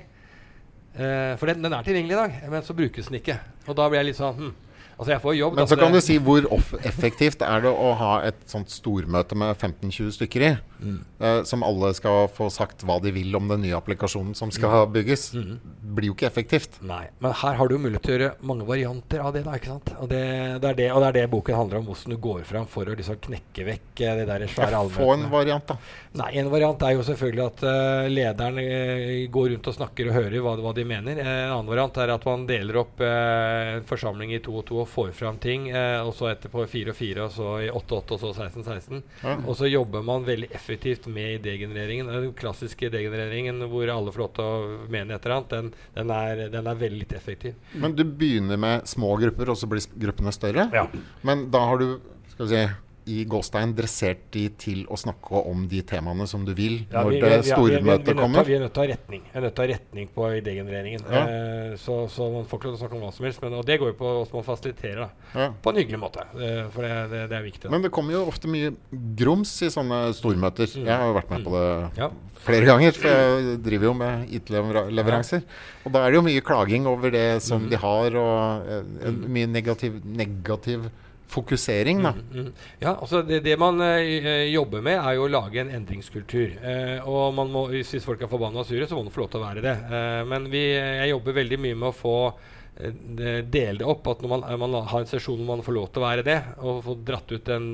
Eh, 0.95 1.33
for 1.41 1.51
den, 1.51 1.65
den 1.65 1.75
er 1.75 1.87
tilgjengelig 1.87 2.15
i 2.15 2.21
dag, 2.21 2.37
men 2.53 2.63
så 2.63 2.77
brukes 2.79 3.11
den 3.11 3.19
ikke. 3.19 3.41
Og 3.67 3.75
da 3.75 3.89
blir 3.91 3.99
jeg 3.99 4.13
litt 4.13 4.21
sånn 4.21 4.39
hm, 4.39 4.53
Altså, 4.99 5.11
jeg 5.15 5.23
får 5.25 5.37
jobb. 5.39 5.57
Men 5.59 5.71
så 5.71 5.79
kan 5.81 5.93
du 5.95 6.01
si 6.05 6.19
hvor 6.23 6.47
effektivt 6.87 7.43
er 7.43 7.65
det 7.65 7.73
å 7.73 7.91
ha 7.99 8.13
et 8.29 8.39
sånt 8.51 8.71
stormøte 8.73 9.37
med 9.39 9.57
15-20 9.57 10.15
stykker 10.19 10.49
i, 10.51 10.55
Mm. 10.85 10.99
eh, 11.21 11.43
som 11.49 11.63
alle 11.65 11.95
skal 11.97 12.27
få 12.29 12.51
sagt 12.53 12.83
hva 12.85 12.99
de 13.01 13.09
vil 13.15 13.35
om 13.39 13.47
den 13.49 13.63
nye 13.65 13.77
applikasjonen 13.79 14.35
som 14.37 14.51
skal 14.53 14.87
bygges. 14.93 15.33
Mm. 15.35 15.59
blir 15.95 16.11
jo 16.11 16.15
ikke 16.17 16.27
effektivt. 16.27 16.81
Nei, 16.83 17.07
men 17.23 17.33
her 17.39 17.55
har 17.55 17.69
du 17.71 17.77
mulighet 17.79 18.03
til 18.03 18.15
å 18.15 18.19
gjøre 18.19 18.47
mange 18.51 18.67
varianter 18.67 19.23
av 19.23 19.33
det. 19.33 19.45
da, 19.47 19.55
ikke 19.57 19.71
sant? 19.71 19.93
Og 20.01 20.09
det, 20.11 20.21
det, 20.61 20.71
er, 20.71 20.75
det, 20.81 20.89
og 20.93 21.01
det 21.05 21.09
er 21.09 21.17
det 21.21 21.31
boken 21.31 21.57
handler 21.57 21.79
om, 21.81 21.87
hvordan 21.89 22.15
du 22.17 22.19
går 22.25 22.43
fram 22.49 22.67
for 22.71 22.91
å 22.91 22.97
liksom 22.99 23.21
knekke 23.29 23.67
vekk 23.69 24.03
eh, 24.03 24.17
det 24.21 24.27
der 24.29 24.47
svære 24.51 24.75
Ja, 24.75 24.83
få 24.91 25.13
en 25.15 25.29
variant, 25.33 25.67
da. 25.71 25.79
Nei, 26.21 26.31
En 26.43 26.51
variant 26.53 26.83
er 26.87 26.95
jo 26.97 27.05
selvfølgelig 27.07 27.45
at 27.47 27.63
uh, 27.67 28.09
lederen 28.11 28.59
uh, 28.61 29.15
går 29.35 29.49
rundt 29.55 29.71
og 29.71 29.77
snakker 29.79 30.11
og 30.11 30.19
hører 30.19 30.45
hva, 30.45 30.57
hva 30.63 30.75
de 30.77 30.85
mener. 30.87 31.19
En 31.23 31.55
annen 31.57 31.71
variant 31.71 32.03
er 32.03 32.13
at 32.15 32.27
man 32.29 32.45
deler 32.51 32.83
opp 32.85 33.01
uh, 33.03 33.79
en 33.79 33.89
forsamling 33.89 34.35
i 34.37 34.43
to 34.45 34.55
og 34.61 34.67
to 34.69 34.84
og 34.85 34.91
får 34.93 35.13
fram 35.17 35.41
ting. 35.43 35.69
eh, 35.73 36.01
og 36.05 36.13
så 36.15 36.31
etterpå 36.31 36.67
fire 36.71 36.93
og 36.95 36.99
fire, 36.99 37.27
og 37.27 37.33
så 37.35 37.49
i 37.65 37.71
åtte 37.73 37.97
og 37.97 38.03
åtte, 38.05 38.19
og 38.19 38.21
så 38.23 38.33
16 38.47 38.65
16. 38.65 39.03
Ja. 39.25 39.37
Og 39.43 39.57
så 39.59 39.71
jobber 39.71 40.05
man 40.07 40.27
veldig 40.29 40.51
effektivt 40.55 41.07
med 41.07 41.41
idégenereringen. 41.41 42.13
Den 42.13 42.33
klassiske 42.39 42.91
idégenereringen 42.91 43.65
hvor 43.73 43.89
alle 43.89 44.13
får 44.15 44.25
lov 44.25 44.33
til 44.37 44.45
å 44.45 44.89
mene 44.93 45.17
et 45.17 45.27
eller 45.27 45.37
annet, 45.41 45.55
den, 45.57 45.73
den, 45.99 46.15
er, 46.15 46.45
den 46.53 46.71
er 46.71 46.83
veldig 46.85 47.11
effektiv. 47.17 47.55
Men 47.75 47.97
du 47.97 48.05
begynner 48.05 48.61
med 48.61 48.89
små 48.89 49.17
grupper, 49.21 49.51
og 49.51 49.59
så 49.61 49.71
blir 49.71 49.85
gruppene 50.07 50.33
større. 50.35 50.69
Ja. 50.75 50.87
Men 51.23 51.49
da 51.55 51.65
har 51.71 51.81
du 51.81 51.89
skal 52.35 52.47
vi 52.47 52.51
si, 52.51 52.63
i 53.07 53.25
gåstein 53.29 53.75
dressert 53.77 54.31
de 54.33 54.49
til 54.57 54.85
å 54.87 54.97
snakke 54.97 55.41
om 55.47 55.67
de 55.69 55.83
temaene 55.83 56.27
som 56.27 56.45
du 56.45 56.55
vil 56.55 56.87
Ja, 56.91 57.03
når 57.05 57.11
vi- 57.11 57.21
det 57.21 57.45
stormøtet 57.45 58.15
å- 58.15 58.21
kommer. 58.21 58.45
Vi 58.45 58.55
er 58.55 58.61
nødt 58.61 58.73
til 58.73 58.83
å 58.83 58.87
ha 58.87 58.95
retning 58.97 59.23
Vi 59.33 59.39
er 59.39 59.43
nødt 59.43 59.55
til 59.55 59.65
å 59.65 59.67
ha 59.69 59.75
retning 59.75 60.09
på 60.15 60.23
idégenereringen. 60.41 61.01
Ja. 61.11 61.23
Eh, 61.27 61.77
så, 61.77 62.09
så 62.09 62.33
man 62.33 62.45
får 62.45 62.59
ikke 62.59 62.65
lov 62.71 62.77
til 62.79 62.87
å 62.87 62.89
snakke 62.89 62.95
om 62.97 63.03
hva 63.03 63.13
som 63.13 63.25
helst. 63.27 63.43
Men, 63.43 63.53
og 63.55 63.65
det 63.67 63.79
går 63.81 63.87
jo 63.93 63.99
på 63.99 64.05
hvordan 64.25 64.35
man 64.35 64.43
fasiliterer 64.45 64.97
da, 64.97 65.09
Ja. 65.35 65.51
på 65.63 65.69
en 65.71 65.77
hyggelig 65.77 66.01
måte. 66.01 66.21
Eh, 66.41 66.69
for 66.71 66.83
det, 66.83 67.11
det, 67.11 67.29
det 67.29 67.37
er 67.39 67.43
viktig. 67.45 67.63
Da. 67.63 67.71
Men 67.71 67.83
det 67.83 67.91
kommer 67.93 68.13
jo 68.13 68.25
ofte 68.27 68.49
mye 68.49 68.75
grums 69.17 69.53
i 69.63 69.67
sånne 69.69 70.15
stormøter. 70.15 70.67
Mm. 70.75 70.85
Jeg 70.87 70.97
har 70.97 71.07
jo 71.07 71.15
vært 71.21 71.31
med 71.31 71.45
på 71.45 71.51
det 71.53 71.99
Ja. 71.99 72.11
flere 72.41 72.65
ganger, 72.65 72.93
for 72.93 73.09
jeg 73.09 73.63
driver 73.63 73.85
jo 73.85 73.95
med 73.95 74.29
IT-leveranser. 74.31 75.43
Og 75.85 75.93
da 75.93 76.07
er 76.07 76.11
det 76.11 76.17
jo 76.17 76.23
mye 76.23 76.41
klaging 76.41 76.87
over 76.87 77.11
det 77.11 77.43
som 77.43 77.63
Mm. 77.67 77.71
de 77.71 77.77
har, 77.77 78.17
og 78.17 78.67
eh, 78.69 79.09
en- 79.09 79.25
mye 79.29 79.47
negativ, 79.47 80.03
negativ 80.05 80.91
fokusering, 81.35 82.01
da. 82.07 82.13
Mm, 82.17 82.47
mm. 82.47 82.49
Ja, 82.81 82.93
altså 82.95 83.21
det, 83.27 83.43
det 83.45 83.59
man 83.61 83.81
eh, 83.85 84.47
jobber 84.55 84.83
med, 84.87 84.97
er 85.01 85.19
jo 85.19 85.27
å 85.27 85.33
lage 85.35 85.61
en 85.65 85.71
endringskultur. 85.75 86.57
Eh, 86.63 86.99
og 87.11 87.35
man 87.37 87.51
må, 87.53 87.67
hvis 87.75 87.95
folk 88.05 88.23
er 88.23 88.31
forbanna 88.33 88.63
og 88.63 88.69
sure, 88.71 88.87
så 88.91 88.97
må 88.99 89.05
de 89.09 89.15
få 89.15 89.25
lov 89.25 89.31
til 89.35 89.43
å 89.43 89.47
være 89.49 89.65
det. 89.67 89.77
Eh, 89.91 90.21
men 90.31 90.49
vi, 90.53 90.65
jeg 90.79 91.11
jobber 91.13 91.39
veldig 91.43 91.61
mye 91.67 91.81
med 91.83 91.91
å 91.91 91.97
få 91.99 92.15
eh, 92.31 92.95
det- 93.21 93.35
dele 93.55 93.79
det 93.83 93.87
opp. 93.91 94.07
At 94.15 94.23
når 94.25 94.33
man, 94.37 94.47
eh, 94.51 94.57
man 94.65 94.79
har 94.95 95.01
en 95.05 95.11
sesjon 95.11 95.39
hvor 95.43 95.51
man 95.57 95.63
får 95.67 95.77
lov 95.81 95.91
til 95.95 96.03
å 96.03 96.07
være 96.09 96.25
det, 96.27 96.39
og 96.65 96.83
få 96.87 96.97
dratt 97.07 97.35
ut 97.37 97.45
den 97.51 97.69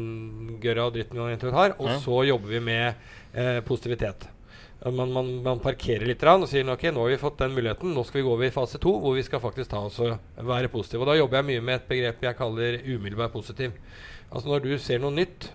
gørra 0.61 0.89
og 0.91 0.97
dritten 0.99 1.21
man 1.23 1.57
har, 1.61 1.77
og 1.79 1.89
Ja. 1.93 1.99
så 2.03 2.25
jobber 2.29 2.57
vi 2.57 2.61
med 2.61 2.95
eh, 3.35 3.61
positivitet. 3.63 4.29
Ja, 4.85 4.91
Man, 4.91 5.13
man, 5.13 5.27
man 5.45 5.61
parkerer 5.61 6.07
litt 6.09 6.23
og 6.25 6.47
sier 6.49 6.65
ok, 6.73 6.87
nå 6.95 7.03
har 7.05 7.11
vi 7.13 7.21
fått 7.21 7.39
den 7.43 7.53
muligheten. 7.53 7.93
Nå 7.93 8.05
skal 8.09 8.23
vi 8.23 8.27
gå 8.27 8.33
over 8.33 8.47
i 8.49 8.51
fase 8.55 8.79
to, 8.81 8.95
hvor 9.03 9.13
vi 9.15 9.23
skal 9.27 9.41
faktisk 9.43 9.69
ta 9.75 9.83
oss 9.85 9.99
og 10.01 10.15
være 10.41 10.71
positive. 10.73 11.03
Og 11.05 11.11
da 11.11 11.19
jobber 11.19 11.41
jeg 11.43 11.49
mye 11.51 11.65
med 11.67 11.75
et 11.83 11.89
begrep 11.91 12.23
jeg 12.25 12.37
kaller 12.39 12.79
umiddelbar 12.89 13.29
positiv. 13.35 13.75
Altså 14.33 14.49
Når 14.49 14.63
du 14.65 14.79
ser 14.79 15.03
noe 15.03 15.13
nytt, 15.13 15.51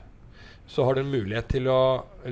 så 0.68 0.81
har 0.86 0.95
du 0.98 1.01
en 1.04 1.10
mulighet 1.12 1.45
til 1.54 1.68
å 1.69 1.77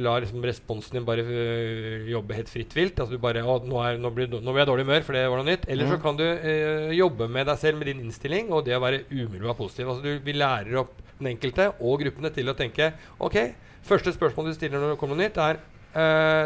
la 0.01 0.13
liksom 0.22 0.42
responsen 0.45 0.95
din 0.98 1.04
bare 1.06 1.22
øh, 1.22 2.07
jobbe 2.10 2.34
helt 2.34 2.50
fritt 2.50 2.72
vilt. 2.74 2.98
Altså 2.98 3.13
du 3.13 3.22
bare 3.22 3.44
å, 3.46 3.60
nå, 3.62 3.78
er, 3.86 4.00
nå, 4.01 4.10
blir, 4.13 4.25
nå 4.34 4.42
blir 4.54 4.63
jeg 4.63 4.69
dårlig 4.72 4.86
humør, 4.88 5.04
for 5.06 5.18
det 5.18 5.25
var 5.30 5.38
noe 5.42 5.50
nytt. 5.51 5.68
Eller 5.69 5.86
så 5.89 5.98
Mhm. 5.98 6.01
kan 6.06 6.18
du 6.18 6.24
øh, 6.25 6.94
jobbe 6.98 7.28
med 7.30 7.46
deg 7.50 7.57
selv 7.62 7.78
med 7.78 7.88
din 7.92 8.01
innstilling 8.06 8.50
og 8.54 8.66
det 8.66 8.74
å 8.78 8.81
være 8.81 9.04
umiddelbart 9.12 9.57
positiv. 9.57 9.89
Altså 9.89 10.01
du, 10.06 10.19
Vi 10.25 10.34
lærer 10.34 10.78
opp 10.81 10.94
den 11.19 11.30
enkelte 11.36 11.72
og 11.80 12.01
gruppene 12.01 12.34
til 12.34 12.50
å 12.50 12.57
tenke 12.57 12.94
ok, 13.19 13.38
første 13.86 14.13
spørsmål 14.13 14.50
du 14.50 14.54
stiller 14.57 14.78
når 14.81 14.94
det 14.96 15.00
kommer 15.01 15.16
noe 15.18 15.25
nytt, 15.30 15.38
er 15.38 15.57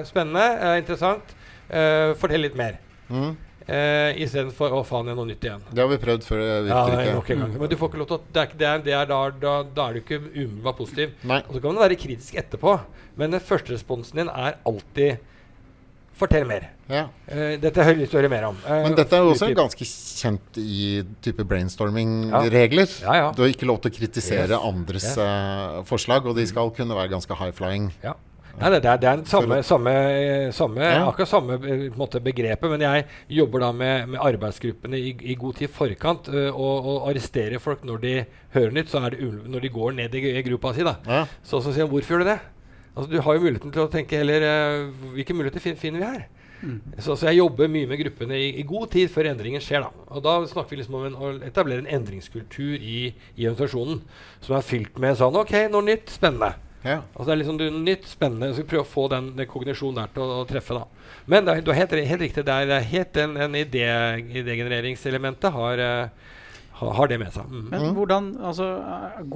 spennende, 0.08 0.46
øh, 0.62 0.78
interessant, 0.82 1.36
øh, 1.72 2.16
fortell 2.20 2.42
litt 2.42 2.56
mer. 2.60 2.80
Mm. 3.10 3.36
Uh, 3.68 4.16
Istedenfor 4.24 4.72
'å 4.72 4.86
faen, 4.88 5.04
det 5.06 5.12
er 5.12 5.16
noe 5.20 5.28
nytt 5.28 5.44
igjen'. 5.44 5.64
Det 5.74 5.82
har 5.84 5.90
vi 5.92 5.98
prøvd 6.00 6.24
før. 6.24 6.40
Det 6.64 6.70
Ja, 6.72 6.88
nei, 6.88 7.08
en 7.08 7.18
ikke. 7.20 7.36
gang. 7.36 7.60
Men 7.60 7.68
du 7.70 7.76
får 7.76 7.90
ikke 7.90 7.98
lov 8.00 8.08
til 8.08 8.16
å 8.16 8.22
det 8.32 8.42
er, 8.42 8.52
det 8.58 8.68
er, 8.68 8.78
det 8.80 8.94
er 8.96 9.06
da, 9.06 9.30
da, 9.30 9.56
da 9.64 9.88
er 9.90 9.94
du 9.94 10.00
ikke 10.00 10.20
umiddelbart 10.24 10.78
positiv. 10.78 11.12
Nei. 11.28 11.42
Og 11.50 11.56
så 11.56 11.62
kan 11.62 11.76
du 11.76 11.80
være 11.82 11.98
kritisk 12.00 12.36
etterpå, 12.40 12.80
men 13.18 13.32
den 13.32 13.42
første 13.44 13.74
responsen 13.76 14.16
din 14.22 14.30
er 14.32 14.56
alltid 14.66 15.18
'fortell 16.18 16.46
mer'. 16.48 16.70
Ja. 16.90 17.10
Uh, 17.30 17.58
dette 17.60 17.84
har 17.84 17.92
jeg 17.92 17.98
lyst 18.06 18.12
til 18.12 18.20
å 18.20 18.22
høre 18.24 18.30
mer 18.32 18.46
om. 18.48 18.56
Uh, 18.66 18.84
Men 18.88 18.96
dette 18.96 19.12
er 19.14 19.20
jo 19.20 19.34
også 19.36 19.52
ganske 19.54 19.84
kjent 19.84 20.58
i 20.58 21.04
type 21.22 21.44
brainstorming-regler. 21.44 22.88
Ja, 23.04 23.14
ja. 23.16 23.32
Du 23.36 23.42
har 23.44 23.50
ikke 23.52 23.68
lov 23.68 23.82
til 23.82 23.92
å 23.92 23.96
kritisere 24.00 24.48
Yes. 24.56 24.64
andres 24.64 25.18
eh, 25.18 25.84
forslag, 25.84 26.26
og 26.26 26.36
de 26.38 26.46
skal 26.48 26.72
kunne 26.72 26.96
være 26.96 27.10
ganske 27.12 27.36
high-flying. 27.36 27.92
Ja. 28.02 28.14
Nei, 28.58 28.72
det, 28.74 28.80
er, 28.90 28.98
det 28.98 29.10
er 29.10 29.20
samme, 29.30 29.60
samme, 29.62 29.92
samme 30.56 30.82
Ja. 30.82 31.04
akkurat 31.12 31.30
samme 31.30 31.58
eh, 31.62 31.84
måte, 31.94 32.18
begrepet, 32.26 32.72
men 32.72 32.82
jeg 32.82 33.06
jobber 33.38 33.62
da 33.62 33.72
med, 33.72 34.08
med 34.16 34.24
arbeidsgruppene 34.24 34.98
i, 34.98 35.12
i 35.30 35.36
god 35.38 35.60
tid 35.60 35.70
forkant 35.70 36.30
uh, 36.34 36.48
og, 36.50 36.88
og 36.90 37.10
arresterer 37.12 37.62
folk 37.62 37.86
når 37.86 38.02
de 38.02 38.14
hører 38.56 38.74
nytt. 38.74 38.90
Så 38.90 39.04
er 39.04 39.14
det 39.14 39.22
ulv 39.28 39.46
når 39.54 39.68
de 39.68 39.74
går 39.76 39.94
ned 40.00 40.18
i, 40.18 40.24
i 40.40 40.46
gruppa 40.50 40.74
si. 40.74 40.86
da 40.88 40.96
Ja. 41.06 41.22
Så, 41.44 41.62
så 41.62 41.70
sier 41.70 41.86
han 41.86 41.94
hvorfor 41.94 42.18
gjør 42.18 42.26
du 42.26 42.32
det? 42.32 42.40
Altså 42.98 43.12
Du 43.14 43.20
har 43.22 43.38
jo 43.38 43.46
muligheten 43.46 43.76
til 43.76 43.86
å 43.86 43.92
tenke 43.94 44.18
heller 44.24 44.48
uh, 44.50 45.08
hvilke 45.14 45.38
muligheter 45.38 45.62
fin, 45.62 45.78
finner 45.78 46.02
vi 46.02 46.10
her? 46.16 46.28
Så, 46.98 47.14
så 47.14 47.28
jeg 47.28 47.38
jobber 47.38 47.70
mye 47.70 47.86
med 47.86 48.00
gruppene 48.02 48.34
i, 48.42 48.48
i 48.58 48.64
god 48.66 48.90
tid 48.96 49.12
før 49.14 49.30
endringen 49.30 49.62
skjer. 49.62 49.86
da 49.86 49.92
Og 50.18 50.24
da 50.26 50.40
snakker 50.50 50.74
vi 50.74 50.80
liksom 50.82 50.96
om 50.98 51.06
en, 51.12 51.14
å 51.22 51.36
etablere 51.46 51.84
en 51.86 51.92
endringskultur 52.00 52.74
i, 52.82 53.12
i 53.38 53.46
organisasjonen 53.46 54.02
som 54.42 54.58
er 54.58 54.66
fylt 54.66 54.98
med 54.98 55.20
sånn 55.22 55.38
OK, 55.38 55.54
noe 55.70 55.86
nytt, 55.86 56.10
spennende. 56.10 56.56
Ja. 56.88 57.02
Altså 57.14 57.28
det 57.30 57.36
er 57.36 57.42
liksom 57.42 57.60
det 57.60 57.68
er 57.68 57.78
nytt, 57.90 58.08
spennende. 58.10 58.52
Så 58.54 58.64
vi 58.64 58.70
prøver 58.72 58.86
å 58.86 58.90
få 58.90 59.08
den, 59.14 59.30
den 59.38 59.50
kognisjonen 59.50 60.02
der 60.02 60.14
til 60.16 60.24
å, 60.26 60.42
å 60.42 60.48
treffe. 60.50 60.78
da 60.78 60.86
Men 61.30 61.48
det 61.48 61.54
er, 61.54 61.66
du 61.66 61.72
har 61.74 61.82
helt, 61.82 61.96
helt 62.12 62.26
riktig. 62.26 62.46
Det 62.48 62.56
er, 62.56 62.70
det 62.70 62.80
er 62.80 62.92
helt 62.94 63.22
en, 63.24 63.38
en 63.48 63.60
idé, 63.60 63.86
idégenereringselementet 64.42 65.56
har, 65.56 65.84
eh, 65.84 66.36
har, 66.82 66.94
har 67.00 67.12
det 67.12 67.20
med 67.24 67.34
seg. 67.36 67.50
Mm. 67.52 67.66
Men 67.74 67.90
hvordan, 67.98 68.30
altså, 68.52 68.70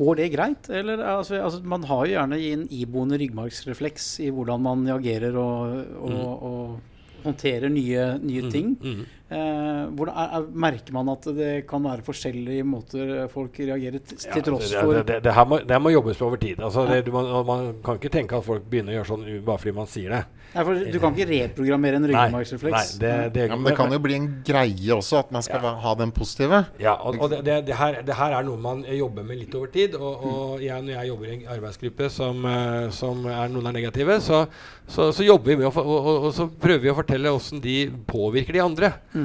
Går 0.02 0.22
det 0.22 0.30
greit? 0.36 0.70
Eller, 0.70 1.04
altså, 1.18 1.42
altså, 1.42 1.64
man 1.64 1.88
har 1.90 2.06
jo 2.06 2.16
gjerne 2.16 2.40
en 2.52 2.68
iboende 2.72 3.20
ryggmargsrefleks 3.22 4.14
i 4.28 4.32
hvordan 4.34 4.64
man 4.70 4.88
reagerer 4.88 5.36
og, 5.42 5.82
og, 6.12 6.48
og 6.52 7.26
håndterer 7.26 7.70
nye, 7.70 8.14
nye 8.24 8.52
ting. 8.54 8.76
Mm. 8.82 9.02
Eh, 9.32 9.84
hvordan, 9.96 10.12
er, 10.12 10.34
er, 10.36 10.48
merker 10.60 10.96
man 10.98 11.10
at 11.14 11.24
det 11.38 11.52
kan 11.70 11.86
være 11.86 12.04
forskjellige 12.04 12.66
måter 12.68 13.14
folk 13.32 13.56
reagerer 13.62 14.04
til 14.04 14.18
Ja, 14.28 14.42
tross 14.44 14.66
det, 14.68 14.82
for 14.82 14.98
det, 14.98 15.06
det, 15.08 15.20
det, 15.24 15.36
her 15.38 15.46
må, 15.48 15.62
det 15.64 15.72
her 15.72 15.80
må 15.80 15.94
jobbes 15.94 16.20
på 16.20 16.28
over 16.28 16.42
tid. 16.42 16.60
Altså, 16.60 16.84
det, 16.90 17.06
du, 17.08 17.14
man, 17.16 17.30
man 17.48 17.70
kan 17.86 17.96
ikke 17.96 18.12
tenke 18.12 18.36
at 18.36 18.44
folk 18.44 18.66
begynner 18.68 18.92
å 18.92 19.00
gjøre 19.00 19.12
sånn 19.14 19.24
bare 19.48 19.64
fordi 19.64 19.76
man 19.78 19.88
sier 19.88 20.18
det. 20.18 20.22
Nei, 20.52 20.66
for 20.68 20.80
Du 20.92 20.98
kan 21.00 21.16
ikke 21.16 21.30
reprogrammere 21.30 21.96
en 21.96 22.04
Nei, 22.04 22.12
ryggmargsrefleks. 22.12 22.90
det, 23.00 23.14
det, 23.38 23.46
ja, 23.48 23.56
Men 23.56 23.70
det 23.70 23.76
kan 23.78 23.96
jo 23.96 24.02
bli 24.04 24.18
en 24.18 24.28
greie 24.44 24.98
også, 24.98 25.22
at 25.24 25.32
man 25.32 25.46
skal 25.48 25.64
ja. 25.64 25.72
ha 25.86 25.94
den 26.02 26.12
positive. 26.12 26.60
Ja, 26.82 26.98
og, 27.00 27.22
og 27.24 27.32
det, 27.32 27.40
det, 27.48 27.58
det, 27.70 27.78
her, 27.80 28.02
det 28.04 28.18
her 28.20 28.36
er 28.36 28.48
noe 28.48 28.60
man 28.60 28.84
jobber 28.84 29.24
med 29.28 29.40
litt 29.40 29.56
over 29.56 29.72
tid. 29.72 29.96
Og, 29.96 30.26
og 30.28 30.66
jeg, 30.66 30.76
når 30.84 30.98
jeg 30.98 31.12
jobber 31.14 31.30
i 31.30 31.38
en 31.38 31.48
arbeidsgruppe 31.56 32.12
som, 32.12 32.44
eh, 32.52 32.90
som 33.00 33.24
er 33.32 33.54
noen 33.54 33.72
er 33.72 33.78
negative, 33.80 34.20
så, 34.28 34.44
så, 34.92 35.08
så 35.16 35.24
jobber 35.24 35.54
vi 35.54 35.62
med 35.62 35.70
å, 35.72 35.74
og, 35.80 35.96
og, 35.96 36.28
og 36.28 36.36
så 36.36 36.50
prøver 36.52 36.84
vi 36.84 36.92
å 36.92 37.00
fortelle 37.00 37.32
åssen 37.32 37.64
de 37.64 37.78
påvirker 38.12 38.60
de 38.60 38.66
andre. 38.66 38.92
Mm. 39.16 39.21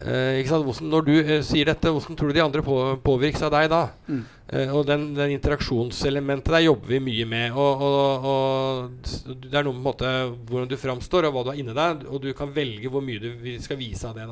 Eh, 0.00 0.48
når 0.80 1.02
du 1.04 1.12
eh, 1.20 1.40
sier 1.44 1.68
dette, 1.68 1.90
hvordan 1.92 2.16
tror 2.16 2.30
du 2.30 2.36
de 2.38 2.42
andre 2.44 2.62
på, 2.64 2.76
påvirkes 3.04 3.42
av 3.44 3.52
deg 3.52 3.68
da? 3.72 3.80
Mm. 4.08 4.22
Eh, 4.50 4.70
og 4.74 4.82
den, 4.88 5.12
den 5.14 5.36
interaksjonselementet 5.36 6.50
der 6.50 6.64
jobber 6.64 6.96
vi 6.96 7.00
mye 7.06 7.26
med. 7.30 7.54
Og, 7.54 7.84
og, 7.86 8.26
og 8.30 9.36
det 9.46 9.54
er 9.54 9.66
noe 9.66 9.76
med 9.76 9.84
måte, 9.84 10.10
hvordan 10.48 10.70
du 10.70 10.78
framstår, 10.80 11.28
og 11.28 11.36
hva 11.36 11.44
du 11.46 11.52
har 11.52 11.60
inni 11.60 11.76
deg. 11.76 12.06
Og 12.10 12.22
du 12.24 12.32
kan 12.36 12.50
velge 12.54 12.90
hvor 12.90 13.04
mye 13.04 13.22
du 13.22 13.30
skal 13.62 13.78
vise 13.80 14.10
av 14.10 14.18
det. 14.18 14.26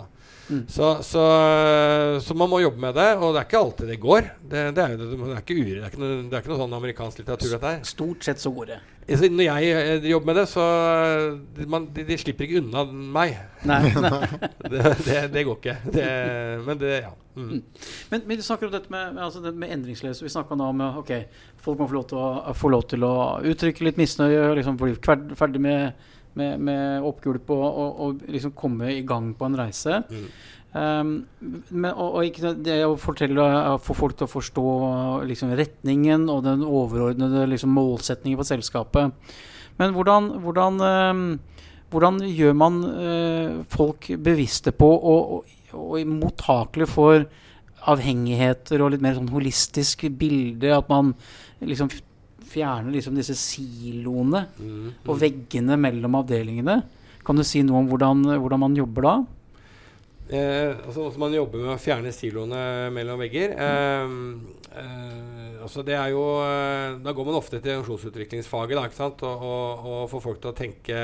Mm. 0.48 0.62
så, 0.64 0.94
så, 1.04 1.22
så 2.24 2.34
man 2.40 2.48
må 2.48 2.62
jobbe 2.62 2.80
med 2.80 2.94
det, 2.96 3.08
og 3.20 3.34
det 3.34 3.40
er 3.42 3.48
ikke 3.50 3.58
alltid 3.60 3.90
det 3.92 3.98
går. 4.00 4.30
Det, 4.40 4.62
det, 4.74 4.84
er, 4.84 4.94
det 4.96 5.18
er 5.34 5.42
ikke 5.42 5.58
ure, 5.58 5.74
det 5.74 5.82
er 5.82 5.90
ikke 5.90 6.00
noe, 6.00 6.14
det 6.22 6.38
er 6.38 6.40
ikke 6.40 6.52
noe 6.54 6.62
sånn 6.62 6.78
amerikansk 6.78 7.20
litteratur, 7.20 7.50
dette 7.52 7.74
her. 7.74 7.82
Stort 7.88 8.24
sett 8.24 8.40
så 8.40 8.52
går 8.56 8.72
det. 8.72 8.78
Så 9.08 9.28
når 9.32 9.46
jeg 9.46 9.68
eh, 9.76 10.08
jobber 10.10 10.30
med 10.32 10.40
det, 10.40 10.46
så 10.50 10.64
man, 11.68 11.86
de, 11.96 12.04
de 12.08 12.18
slipper 12.20 12.48
ikke 12.48 12.62
unna 12.62 12.84
meg. 12.88 13.38
Nei, 13.68 13.80
nei. 13.92 14.24
Det, 15.32 15.44
går 15.44 15.54
ikke. 15.54 15.78
Det, 15.92 16.08
men 16.64 16.80
det, 16.80 16.92
ja. 17.06 17.12
Mm. 17.38 17.62
Men, 18.10 18.26
men 18.26 18.40
du 18.40 18.44
snakker 18.44 18.68
om 18.68 18.74
dette 18.74 18.92
med, 18.92 19.16
altså 19.22 19.42
det 19.44 19.54
med 19.54 19.72
endringsløse. 19.76 20.26
Vi 20.26 20.34
snakka 20.34 20.58
nå 20.58 20.68
om 20.74 20.84
eh, 20.84 21.00
ok, 21.02 21.12
folk 21.64 21.80
må 21.80 21.88
få 21.88 21.98
lov 22.00 22.06
til 22.10 22.20
å, 22.20 22.28
få 22.58 22.72
lov 22.74 22.86
til 22.90 23.08
å 23.08 23.14
uttrykke 23.46 23.88
litt 23.88 24.00
misnøye, 24.00 24.44
liksom 24.58 24.78
bli 24.80 24.98
ferdig 24.98 25.62
med, 25.64 26.06
med, 26.38 26.62
med 26.68 27.08
oppgulp 27.08 27.50
og, 27.54 27.66
og, 27.68 28.04
og 28.04 28.30
liksom 28.36 28.54
komme 28.58 28.92
i 28.96 29.02
gang 29.06 29.32
på 29.38 29.48
en 29.48 29.58
reise. 29.62 30.02
Mm. 30.10 30.30
Um, 30.68 31.12
men, 31.72 31.92
og, 31.94 32.20
ikke, 32.28 32.52
det 32.60 32.82
å 32.84 32.96
fortelle, 33.00 33.40
å 33.40 33.78
få 33.80 33.96
folk 33.96 34.18
til 34.18 34.26
å 34.26 34.32
forstå 34.32 34.64
liksom, 35.28 35.54
retningen 35.56 36.26
og 36.28 36.42
den 36.44 36.64
overordnede 36.66 37.46
liksom, 37.48 37.72
målsettingen 37.72 38.40
på 38.40 38.46
selskapet. 38.46 39.14
Men 39.80 39.94
hvordan, 39.96 40.28
hvordan, 40.44 40.82
um, 40.84 41.22
hvordan 41.92 42.20
gjør 42.26 42.58
man 42.60 42.82
uh, 42.84 43.62
folk 43.72 44.10
bevisste 44.20 44.74
på 44.76 44.90
å, 44.92 45.16
og, 45.38 45.54
og 45.88 46.10
mottakelig 46.12 46.88
for 46.92 47.24
avhengigheter 47.88 48.82
og 48.82 48.92
litt 48.92 49.04
mer 49.04 49.16
sånn 49.16 49.32
holistisk 49.32 50.04
bilde. 50.18 50.70
At 50.74 50.90
man 50.90 51.14
liksom 51.64 51.90
fjerner 52.48 52.94
liksom 52.94 53.18
disse 53.18 53.36
siloene 53.38 54.46
Mm, 54.58 54.92
og 55.04 55.14
mm. 55.14 55.20
veggene 55.20 55.76
mellom 55.80 56.16
avdelingene. 56.20 56.78
Kan 57.24 57.36
du 57.36 57.44
si 57.44 57.62
noe 57.62 57.82
om 57.82 57.90
hvordan, 57.90 58.24
hvordan 58.40 58.62
man 58.62 58.76
jobber 58.78 59.04
da? 59.04 59.16
Eh, 60.28 60.76
altså, 60.84 61.06
man 61.16 61.32
jobber 61.32 61.62
med 61.62 61.72
å 61.72 61.80
fjerne 61.80 62.12
siloene 62.12 62.90
mellom 62.92 63.20
vegger. 63.22 63.54
Eh, 63.56 64.10
eh, 64.82 65.54
altså 65.64 65.80
det 65.86 65.94
er 65.96 66.10
jo 66.12 66.24
eh, 66.44 66.98
Da 67.00 67.14
går 67.16 67.28
man 67.30 67.38
ofte 67.38 67.62
til 67.62 67.78
organisasjonsutviklingsfaget 67.78 68.76
da, 68.76 68.82
ikke 68.90 68.98
sant? 68.98 69.24
Og, 69.24 69.46
og, 69.48 69.86
og 69.88 70.02
får 70.12 70.24
folk 70.26 70.42
til 70.42 70.52
å 70.52 70.58
tenke 70.58 70.98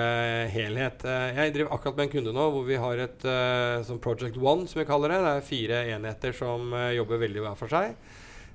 helhet. 0.53 1.07
Eh, 1.09 1.41
jeg 1.41 1.57
driver 1.57 1.73
akkurat 1.79 1.97
med 1.97 2.07
en 2.09 2.13
kunde 2.19 2.37
nå 2.37 2.51
hvor 2.53 2.69
vi 2.69 2.77
har 2.85 3.01
et 3.07 3.25
eh, 3.25 3.81
sånn 3.89 4.03
Project 4.05 4.37
One, 4.37 4.69
som 4.69 4.83
vi 4.83 4.89
kaller 4.93 5.17
det. 5.17 5.23
Det 5.25 5.33
er 5.33 5.49
fire 5.49 5.81
enheter 5.97 6.37
som 6.37 6.77
jobber 6.99 7.25
veldig 7.25 7.49
hver 7.49 7.59
for 7.65 7.73
seg. 7.73 7.97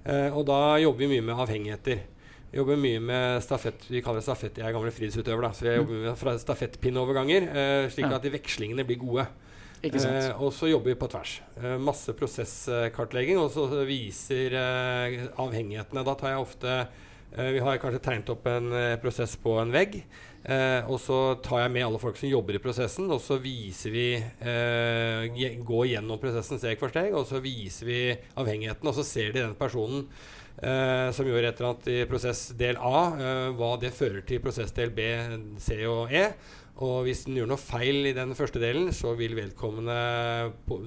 Eh, 0.06 0.30
og 0.30 0.46
da 0.48 0.78
jobber 0.80 1.06
vi 1.06 1.12
mye 1.16 1.28
med 1.32 1.44
avhengigheter. 1.48 2.06
Vi 2.50 2.58
jobber 2.58 2.80
mye 2.82 3.02
med 3.04 3.44
stafett. 3.46 3.90
Vi 3.90 4.02
kaller 4.06 4.22
det 4.22 4.30
stafett. 4.30 4.58
Jeg 4.58 4.70
er 4.70 4.74
gamle 4.74 4.94
friidrettsutøver, 4.94 5.50
så 5.54 5.68
jeg 5.68 5.82
jobber 5.82 6.06
med 6.08 6.18
fra 6.18 6.38
stafettpinneoverganger, 6.42 7.50
eh, 7.50 7.90
slik 7.94 8.10
at 8.14 8.26
de 8.26 8.38
vekslingene 8.38 8.86
blir 8.86 9.02
gode. 9.02 9.26
Eh, 9.81 10.41
og 10.41 10.51
så 10.53 10.67
jobber 10.67 10.91
vi 10.91 11.00
på 11.00 11.07
tvers. 11.12 11.38
Eh, 11.62 11.77
masse 11.79 12.13
prosesskartlegging, 12.17 13.39
og 13.39 13.51
så 13.53 13.67
viser 13.88 14.55
eh, 14.59 15.21
avhengighetene. 15.39 16.03
Da 16.07 16.15
tar 16.19 16.33
jeg 16.33 16.41
ofte 16.43 16.74
eh, 16.79 17.51
Vi 17.55 17.62
har 17.63 17.79
kanskje 17.79 18.01
tegnet 18.03 18.33
opp 18.33 18.50
en 18.51 18.74
eh, 18.75 18.98
prosess 19.00 19.38
på 19.39 19.55
en 19.62 19.71
vegg. 19.71 20.01
Eh, 20.43 20.83
og 20.88 21.00
så 21.03 21.19
tar 21.43 21.63
jeg 21.63 21.74
med 21.77 21.86
alle 21.88 22.01
folk 22.01 22.19
som 22.19 22.31
jobber 22.31 22.59
i 22.59 22.63
prosessen, 22.63 23.07
og 23.12 23.24
så 23.24 23.39
viser 23.43 23.95
vi 23.95 24.05
Går 25.69 25.88
gjennom 25.93 26.19
prosessen 26.19 26.59
steg 26.59 26.79
for 26.79 26.91
steg, 26.91 27.15
og 27.15 27.27
så 27.29 27.39
viser 27.43 27.88
vi 27.88 28.01
avhengigheten, 28.39 28.88
og 28.88 29.00
så 29.00 29.07
ser 29.07 29.31
de 29.31 29.45
den 29.45 29.57
personen 29.59 30.07
som 30.59 31.24
gjør 31.24 31.45
et 31.48 31.59
eller 31.62 31.69
annet 31.69 31.86
i 31.88 32.01
prosess 32.03 32.50
del 32.59 32.75
A, 32.83 33.51
hva 33.55 33.69
det 33.79 33.93
fører 33.95 34.25
til 34.27 34.41
prosess 34.43 34.74
del 34.75 34.91
B, 34.91 35.05
C 35.63 35.77
og 35.88 36.12
E. 36.12 36.25
Og 36.86 37.03
hvis 37.03 37.25
den 37.27 37.36
gjør 37.36 37.50
noe 37.51 37.59
feil 37.59 38.07
i 38.07 38.15
den 38.15 38.31
første 38.38 38.59
delen, 38.62 38.93
så 38.95 39.12
vil 39.19 39.33
vedkommende 39.36 39.95
på, 40.67 40.77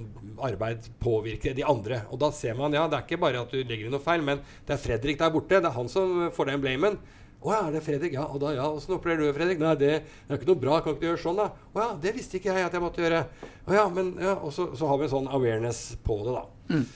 arbeid 0.40 0.86
påvirke 1.02 1.52
de 1.56 1.66
andre. 1.68 2.06
Og 2.08 2.20
da 2.22 2.30
ser 2.32 2.56
man, 2.56 2.72
ja, 2.72 2.86
det 2.88 2.96
er 2.96 3.04
ikke 3.04 3.20
bare 3.20 3.42
at 3.44 3.52
du 3.52 3.60
legger 3.60 3.88
inn 3.88 3.92
noe 3.92 4.04
feil, 4.04 4.24
men 4.24 4.40
det 4.64 4.76
er 4.76 4.80
Fredrik 4.80 5.20
der 5.20 5.34
borte. 5.34 5.60
Det 5.60 5.68
er 5.68 5.76
han 5.76 5.92
som 5.92 6.30
får 6.32 6.48
den 6.48 6.64
blamen. 6.64 6.96
Å 7.42 7.52
ja, 7.52 7.62
det 7.74 7.80
er 7.82 7.84
Fredrik. 7.84 8.16
Ja, 8.16 8.24
og 8.30 8.40
da, 8.40 8.54
ja, 8.56 8.70
åssen 8.70 8.96
opplever 8.96 9.20
du 9.20 9.26
det, 9.26 9.36
Fredrik? 9.36 9.60
Nei, 9.60 9.74
det, 9.80 9.92
er 10.28 10.38
ikke 10.38 10.48
noe 10.52 10.62
bra. 10.62 10.80
Kan 10.80 10.94
ikke 10.94 11.04
du 11.04 11.08
gjøre 11.10 11.22
sånn, 11.26 11.40
da? 11.42 11.48
Å 11.74 11.84
ja, 11.84 11.88
det 12.04 12.16
visste 12.16 12.38
ikke 12.38 12.54
jeg 12.54 12.68
at 12.68 12.76
jeg 12.76 12.84
måtte 12.84 13.02
gjøre. 13.02 13.24
Å 13.66 13.74
ja, 13.76 13.86
men 13.92 14.12
ja, 14.22 14.36
Og 14.38 14.52
så, 14.54 14.70
så 14.78 14.88
har 14.88 15.00
vi 15.00 15.08
en 15.08 15.16
sånn 15.18 15.32
awareness 15.34 15.82
på 16.06 16.22
det, 16.22 16.36
da. 16.38 16.44
Mm. 16.72 16.86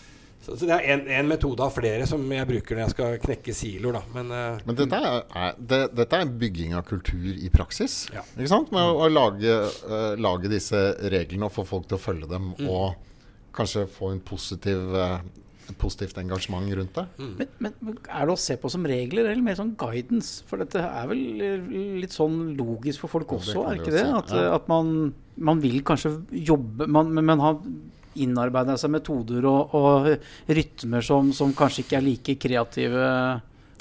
Så, 0.46 0.54
så 0.60 0.66
det 0.68 0.76
er 0.76 0.92
en, 0.94 1.00
en 1.10 1.26
metode 1.26 1.64
av 1.64 1.72
flere 1.74 2.04
som 2.06 2.22
jeg 2.30 2.46
bruker 2.46 2.76
når 2.76 2.84
jeg 2.84 2.94
skal 2.94 3.16
knekke 3.24 3.54
siloer, 3.56 3.96
da. 3.98 4.02
Men, 4.14 4.28
uh, 4.30 4.60
Men 4.68 4.76
dette 4.78 5.00
er, 5.08 5.24
er, 5.40 5.56
det, 5.72 5.80
dette 5.98 6.20
er 6.22 6.36
bygging 6.42 6.76
av 6.78 6.84
kultur 6.86 7.32
i 7.34 7.50
praksis. 7.50 7.96
Ja. 8.14 8.22
Ikke 8.36 8.52
sant? 8.52 8.70
Med 8.74 8.86
å, 8.86 8.92
å 9.02 9.08
lage, 9.10 9.56
uh, 9.90 10.12
lage 10.22 10.52
disse 10.52 10.84
reglene 11.10 11.48
og 11.48 11.56
få 11.56 11.64
folk 11.66 11.88
til 11.90 11.98
å 11.98 12.04
følge 12.04 12.30
dem. 12.30 12.52
Mm. 12.60 12.68
Og 12.70 12.94
kanskje 13.58 13.88
få 13.90 14.12
en 14.14 14.22
positiv, 14.22 14.86
uh, 14.94 15.18
et 15.66 15.74
positivt 15.82 16.22
engasjement 16.22 16.70
rundt 16.78 16.94
det. 16.94 17.06
mm. 17.18 17.34
Men, 17.42 17.74
men, 17.82 17.98
er 18.06 18.30
det 18.30 18.36
å 18.36 18.38
se 18.46 18.54
på 18.62 18.70
som 18.70 18.86
regler, 18.86 19.26
eller 19.32 19.42
mer 19.42 19.58
sånn 19.58 19.74
guidance? 19.82 20.46
For 20.46 20.62
dette 20.62 20.78
er 20.78 21.10
vel 21.10 21.26
litt 22.04 22.14
sånn 22.14 22.52
logisk 22.54 23.02
for 23.02 23.16
folk 23.16 23.34
Ja, 23.34 23.42
det 23.42 23.50
også, 23.50 23.66
er 23.66 23.82
ikke 23.82 23.98
det? 23.98 24.06
At, 24.22 24.38
ja. 24.38 24.46
at 24.60 24.70
man, 24.70 25.10
man 25.50 25.66
vil 25.66 25.82
kanskje 25.90 26.20
jobbe 26.30 26.86
man, 26.86 27.10
Men 27.18 27.32
man 27.34 27.42
har 27.42 27.62
innarbeida 28.24 28.76
seg 28.80 28.92
metoder 28.94 29.46
og, 29.50 29.74
og 29.76 30.08
rytmer 30.48 31.04
som, 31.04 31.32
som 31.36 31.54
kanskje 31.56 31.84
ikke 31.84 31.98
er 32.00 32.06
like 32.06 32.38
kreative 32.40 33.10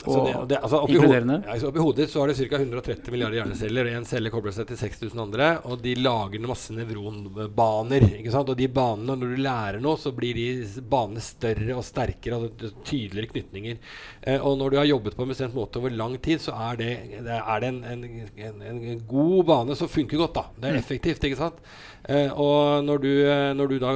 Altså 0.04 0.24
det, 0.26 0.34
det, 0.50 0.58
altså 0.62 0.80
oppi, 0.84 0.96
inkluderende. 0.98 1.38
altså 1.50 1.70
oppi 1.72 1.82
hodet 1.82 2.06
så 2.12 2.22
har 2.22 2.30
det 2.30 2.36
ca. 2.38 2.60
130 2.60 3.14
milliarder 3.14 3.40
hjerneceller. 3.40 3.90
Én 3.96 4.06
celle 4.06 4.32
kobler 4.34 4.54
seg 4.54 4.68
til 4.70 4.78
6000 4.78 5.24
andre, 5.24 5.48
og 5.66 5.80
de 5.82 5.96
lager 5.98 6.44
masse 6.46 6.76
nevronbaner. 6.76 8.06
Ikke 8.20 8.34
sant? 8.34 8.52
Og 8.52 8.60
de 8.60 8.68
banene, 8.76 9.16
når 9.16 9.34
du 9.34 9.42
lærer 9.46 9.80
noe, 9.84 9.98
så 10.02 10.14
blir 10.16 10.38
de 10.38 10.84
banene 10.92 11.24
større 11.24 11.80
og 11.80 11.88
sterkere. 11.88 12.42
Og 12.42 12.68
tydeligere 12.86 13.32
knytninger. 13.32 13.80
Eh, 14.22 14.38
og 14.38 14.60
når 14.60 14.76
du 14.76 14.80
har 14.82 14.92
jobbet 14.92 15.18
på 15.18 15.26
en 15.26 15.34
bestemt 15.34 15.58
måte 15.58 15.82
over 15.82 15.96
lang 15.96 16.20
tid, 16.22 16.44
så 16.44 16.54
er 16.70 16.82
det, 16.84 16.92
er 17.24 17.64
det 17.64 17.72
en, 17.72 17.82
en, 17.96 18.06
en, 18.36 18.64
en 18.70 19.04
god 19.10 19.42
bane 19.50 19.80
som 19.80 19.92
funker 19.92 20.22
godt. 20.22 20.38
da 20.38 20.48
Det 20.60 20.72
er 20.72 20.82
effektivt. 20.84 21.24
ikke 21.24 21.42
sant? 21.42 21.64
Eh, 22.06 22.30
og 22.38 22.86
når 22.86 23.02
du, 23.02 23.12
eh, 23.26 23.52
når 23.58 23.72
du 23.72 23.80
da 23.82 23.94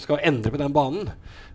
skal 0.00 0.22
endre 0.24 0.52
på 0.52 0.60
den 0.60 0.72
banen, 0.72 1.10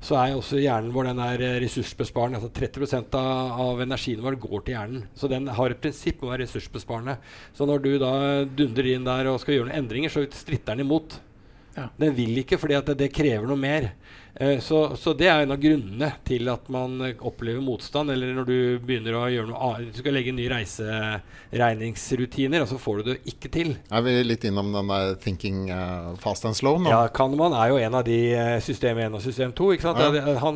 så 0.05 0.19
er 0.19 0.35
også 0.37 0.59
hjernen 0.61 0.93
vår 0.93 1.09
den 1.09 1.21
er 1.23 1.41
eh, 1.41 1.55
ressursbesparende. 1.63 2.37
Altså 2.37 2.51
30 2.53 3.17
av, 3.17 3.55
av 3.65 3.81
energien 3.95 4.23
vår 4.23 4.37
går 4.43 4.65
til 4.65 4.75
hjernen. 4.75 5.05
Så 5.15 5.29
den 5.31 5.47
har 5.47 5.71
et 5.71 5.81
prinsipp 5.81 6.21
om 6.21 6.29
å 6.29 6.33
være 6.33 6.45
ressursbesparende. 6.45 7.17
Så 7.55 7.67
når 7.67 7.83
du 7.83 7.91
da 8.01 8.13
dundrer 8.45 8.91
inn 8.93 9.07
der 9.07 9.31
og 9.31 9.39
skal 9.43 9.57
gjøre 9.57 9.69
noen 9.69 9.79
endringer, 9.79 10.11
så 10.13 10.25
stritter 10.35 10.75
den 10.75 10.85
imot. 10.85 11.19
Ja. 11.75 11.89
Den 11.99 12.15
vil 12.15 12.43
ikke 12.43 12.59
fordi 12.61 12.77
at 12.77 12.91
det, 12.91 12.99
det 13.03 13.11
krever 13.15 13.49
noe 13.49 13.59
mer. 13.59 13.91
Eh, 14.35 14.59
så, 14.59 14.97
så 14.97 15.13
det 15.15 15.29
er 15.31 15.45
en 15.45 15.51
av 15.55 15.59
grunnene 15.63 16.09
til 16.27 16.49
at 16.51 16.65
man 16.73 16.97
eh, 17.07 17.13
opplever 17.23 17.61
motstand. 17.63 18.11
Eller 18.11 18.33
når 18.35 18.45
du 18.49 18.79
begynner 18.83 19.15
å 19.15 19.29
gjøre 19.31 19.47
noe 19.47 19.61
annet, 19.69 19.93
du 19.95 19.99
skal 20.01 20.11
legge 20.17 20.33
nye 20.35 20.49
reiseregningsrutiner, 20.51 22.65
og 22.65 22.69
så 22.71 22.77
får 22.81 22.95
du 22.99 23.03
det 23.13 23.17
ikke 23.31 23.49
til. 23.53 23.69
Er 23.87 24.01
vi 24.05 24.11
litt 24.25 24.43
innom 24.47 24.73
den 24.75 24.87
der 24.91 25.15
thinking 25.23 25.57
uh, 25.71 25.77
fast 26.21 26.45
and 26.47 26.55
slow 26.57 26.75
nå? 26.81 26.89
Ja, 26.91 27.01
Kahneman 27.15 27.53
er 27.55 27.67
jo 27.71 27.77
en 27.79 27.95
av 28.01 28.05
de 28.07 28.19
eh, 28.35 28.59
system 28.63 28.95
1 29.07 29.15
og 29.15 29.21
system 29.23 29.49
2. 29.55 29.71
Ikke 29.77 29.87
sant? 29.87 29.99
Ja. 30.03 30.09
Han, 30.43 30.55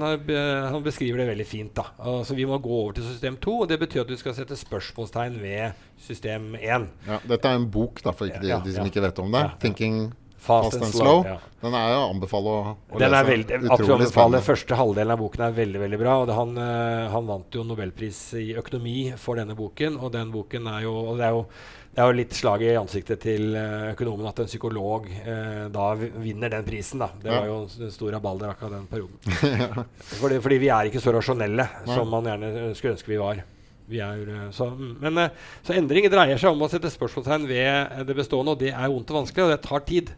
han 0.76 0.84
beskriver 0.86 1.18
det 1.24 1.30
veldig 1.32 1.48
fint. 1.48 1.74
da 1.80 1.86
Altså 2.04 2.34
Vi 2.36 2.46
må 2.50 2.56
gå 2.64 2.74
over 2.84 2.94
til 3.00 3.06
system 3.08 3.36
2, 3.40 3.52
og 3.64 3.68
det 3.72 3.78
betyr 3.80 4.02
at 4.04 4.12
du 4.12 4.18
skal 4.20 4.34
sette 4.38 4.56
spørsmålstegn 4.60 5.36
ved 5.40 5.72
system 6.04 6.56
1. 6.60 6.88
Ja, 7.08 7.18
dette 7.32 7.46
er 7.48 7.56
en 7.60 7.72
bok, 7.72 8.04
da, 8.04 8.12
for 8.16 8.26
ikke 8.28 8.42
de, 8.44 8.50
Ja, 8.52 8.60
de 8.64 8.72
som 8.76 8.84
ja. 8.84 8.88
ikke 8.92 9.06
vet 9.08 9.20
om 9.24 9.32
det. 9.32 9.40
Ja, 9.40 9.44
ja. 9.54 9.58
'Thinking 9.60 9.96
Fast, 10.40 10.72
Fast 10.72 10.76
and 10.80 10.84
and 10.86 10.94
slow. 10.94 11.22
slow. 11.22 11.26
Ja. 11.28 11.38
Den 11.62 11.74
er 11.76 11.90
jo 11.92 11.98
å 12.00 12.10
anbefale 12.14 12.52
å, 12.56 12.76
å 12.96 13.00
Den 13.02 13.12
er 13.14 13.26
lese. 13.26 13.32
veldig, 13.34 13.58
Utrolig 13.76 14.08
spennende. 14.08 14.40
Første 14.46 14.78
halvdelen 14.80 15.12
av 15.12 15.20
boken 15.20 15.44
er 15.50 15.58
veldig 15.58 15.82
veldig 15.84 16.00
bra. 16.00 16.14
Og 16.22 16.30
det, 16.30 16.38
han, 16.38 16.54
eh, 16.64 17.10
han 17.12 17.28
vant 17.28 17.58
jo 17.60 17.66
nobelpris 17.68 18.22
i 18.40 18.54
økonomi 18.60 19.12
for 19.20 19.36
denne 19.42 19.58
boken. 19.60 20.00
Og 20.00 20.14
den 20.16 20.32
boken 20.32 20.72
er 20.72 20.88
jo, 20.88 20.96
og 21.12 21.20
det 21.20 21.28
er 21.28 21.36
jo 21.36 21.44
det 21.90 22.04
er 22.06 22.12
jo 22.14 22.18
litt 22.20 22.36
slag 22.38 22.62
i 22.64 22.76
ansiktet 22.80 23.20
til 23.26 23.56
eh, 23.58 23.90
økonomen 23.92 24.28
at 24.30 24.40
en 24.40 24.48
psykolog 24.48 25.08
eh, 25.10 25.66
da 25.74 25.88
vinner 25.98 26.54
den 26.54 26.64
prisen. 26.64 27.02
da 27.02 27.10
Det 27.20 27.32
Ja. 27.34 27.40
var 27.42 27.48
jo 27.50 27.58
en 27.66 27.92
stor 27.92 28.12
rabalder 28.16 28.54
akkurat 28.54 28.76
den 28.78 28.88
perioden. 28.88 29.86
fordi, 30.22 30.38
fordi 30.40 30.60
vi 30.62 30.70
er 30.70 30.88
ikke 30.88 31.02
så 31.04 31.12
rasjonelle 31.18 31.66
Nei. 31.66 31.96
som 31.98 32.08
man 32.14 32.24
gjerne 32.30 32.76
skulle 32.78 32.94
ønske 32.96 33.12
vi 33.12 33.18
var. 33.20 33.42
Vi 33.90 34.00
er, 34.06 34.22
eh, 34.22 34.48
så, 34.54 34.70
mm, 34.70 34.96
men, 35.02 35.18
eh, 35.26 35.30
så 35.66 35.74
endring 35.76 36.06
dreier 36.14 36.38
seg 36.40 36.54
om 36.54 36.62
å 36.62 36.70
sette 36.72 36.92
spørsmålstegn 36.94 37.48
ved 37.50 37.68
eh, 37.68 38.04
det 38.06 38.16
bestående, 38.22 38.54
og 38.54 38.60
det 38.62 38.70
er 38.72 38.88
vondt 38.94 39.10
og 39.12 39.24
vanskelig, 39.24 39.48
og 39.50 39.54
det 39.58 39.62
tar 39.66 39.80
tid. 39.90 40.12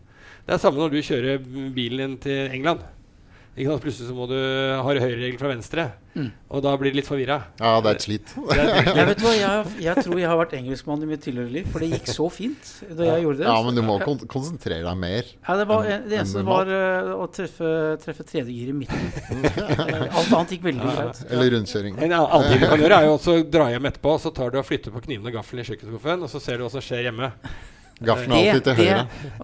Det 0.47 0.55
er 0.57 0.63
samme 0.63 0.81
når 0.81 0.95
du 0.95 1.01
kjører 1.05 1.45
bilen 1.75 2.01
din 2.05 2.17
til 2.25 2.57
England. 2.57 2.81
Ikke 3.51 3.67
sant? 3.67 3.81
Plutselig 3.83 4.07
så 4.07 4.13
må 4.15 4.25
du 4.31 4.35
ha 4.39 4.79
høyreregel 4.87 5.35
fra 5.41 5.49
venstre, 5.51 5.89
Mm. 6.11 6.25
og 6.51 6.59
da 6.63 6.71
blir 6.75 6.91
du 6.91 6.97
litt 6.97 7.07
forvirra. 7.07 7.37
Ja, 7.59 7.69
det 7.79 7.87
er 7.87 7.95
et 7.95 8.03
slit. 8.03 8.31
Jeg, 8.51 9.05
vet 9.07 9.21
hva, 9.23 9.31
jeg, 9.31 9.69
jeg 9.79 10.01
tror 10.03 10.19
jeg 10.19 10.27
har 10.27 10.39
vært 10.39 10.55
engelskmann 10.57 11.03
i 11.03 11.07
mitt 11.07 11.21
tidligere 11.23 11.53
liv, 11.53 11.69
for 11.71 11.79
det 11.83 11.87
gikk 11.93 12.09
så 12.11 12.25
fint 12.31 12.71
da 12.99 13.05
jeg 13.07 13.23
gjorde 13.23 13.39
det. 13.39 13.45
Ja, 13.47 13.53
men 13.63 13.79
du 13.79 13.81
må 13.87 13.95
kon 14.03 14.19
konsentrere 14.31 14.83
deg 14.83 14.99
mer. 14.99 15.29
Ja, 15.47 15.55
det, 15.61 15.67
var, 15.69 15.87
det 15.87 16.17
eneste 16.19 16.43
var 16.47 16.71
eh, 16.75 17.11
å 17.15 17.27
treffe, 17.31 17.71
treffe 18.03 18.27
tredje 18.27 18.51
gir 18.51 18.73
i 18.73 18.75
midten. 18.75 19.07
Alt 20.17 20.31
annet 20.35 20.51
gikk 20.57 20.67
veldig 20.67 20.87
greit. 20.97 21.23
Eller 21.29 21.55
rundkjøring. 21.55 21.95
En 22.07 22.17
annen 22.19 22.47
ting 22.51 22.63
du 22.63 22.67
kan 22.73 22.83
gjøre, 22.83 22.99
er 22.99 23.07
jo 23.07 23.15
også 23.15 23.37
å 23.37 23.45
dra 23.55 23.69
hjem 23.71 23.87
etterpå, 23.91 24.17
så 24.25 24.33
tar 24.35 24.51
du 24.51 24.59
og 24.59 24.67
flytter 24.67 24.95
på 24.95 25.03
kniven 25.07 25.31
og 25.31 25.37
gaffelen 25.39 25.63
i 25.63 25.69
kjøkkenskuffen, 25.71 26.27
og 26.27 26.31
så 26.35 26.43
ser 26.43 26.59
du 26.59 26.67
hva 26.67 26.73
som 26.75 26.83
skjer 26.87 27.07
hjemme. 27.07 27.31
Gaffelen 28.01 28.33
er 28.37 28.49
alltid 28.55 28.65
til 28.65 28.77
høyre. 28.79 29.01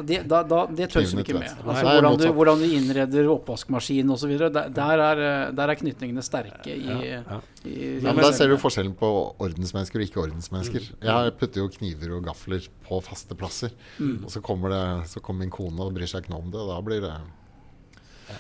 det, 0.10 0.20
da, 0.30 0.42
da, 0.50 0.62
det 0.80 0.90
tøyser 0.94 1.20
vi 1.20 1.26
ikke 1.26 1.38
med. 1.38 1.52
Altså, 1.52 1.84
Nei, 1.86 1.94
hvordan, 1.94 2.18
du, 2.22 2.26
hvordan 2.38 2.64
du 2.64 2.66
innreder 2.78 3.30
oppvaskmaskin 3.36 4.14
osv. 4.16 4.34
Der, 4.42 4.70
der, 4.74 5.04
er, 5.08 5.24
eh, 5.28 5.44
der 5.58 5.74
er 5.74 5.80
knytningene 5.80 6.26
sterke 6.26 6.74
i, 6.74 6.82
Ja, 6.88 6.98
ja. 7.06 7.40
i 7.64 7.78
Ja, 8.02 8.14
men 8.14 8.24
Der 8.24 8.34
ser 8.38 8.50
du 8.50 8.58
forskjellen 8.62 8.96
på 8.98 9.12
ordensmennesker 9.38 10.02
og 10.02 10.08
ikke-ordensmennesker. 10.08 10.92
Jeg 11.06 11.36
putter 11.40 11.64
jo 11.64 11.72
kniver 11.78 12.18
og 12.18 12.30
gafler 12.32 12.66
på 12.88 13.02
faste 13.06 13.38
plasser. 13.38 13.76
Mm. 14.00 14.24
Og 14.26 14.32
så 14.34 14.42
kommer, 14.42 14.74
det, 14.74 15.10
så 15.14 15.22
kommer 15.24 15.46
min 15.46 15.54
kone 15.54 15.84
og 15.84 15.94
bryr 15.96 16.10
seg 16.10 16.26
ikke 16.26 16.34
noe 16.34 16.46
om 16.48 16.54
det. 16.54 16.64
Og 16.64 16.74
da 16.74 16.80
blir 16.86 17.04
det 17.06 17.16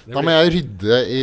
Da 0.07 0.21
må 0.21 0.31
jeg 0.33 0.51
rydde 0.51 0.97
i, 1.07 1.21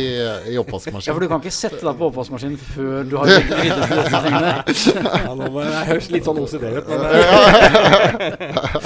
i 0.49 0.53
Ja, 0.55 0.63
for 0.65 1.19
du 1.21 1.27
kan 1.29 1.39
ikke 1.41 1.51
sette 1.53 1.81
deg 1.85 1.97
på 1.99 2.07
oppvaskmaskinen 2.09 2.57
før 2.57 3.03
du 3.05 3.15
har 3.19 3.29
ryddet 3.29 3.59
ryddet 3.61 3.91
disse 3.93 4.21
tingene. 4.25 4.53
ja, 5.25 5.33
nå 5.37 5.49
må 5.53 5.61
jeg 5.65 5.85
høres 5.91 6.07
litt 6.15 6.25
sånn 6.25 6.39
OCD 6.41 6.65
ut, 6.79 6.87
men 6.89 6.99
eh, 7.05 8.25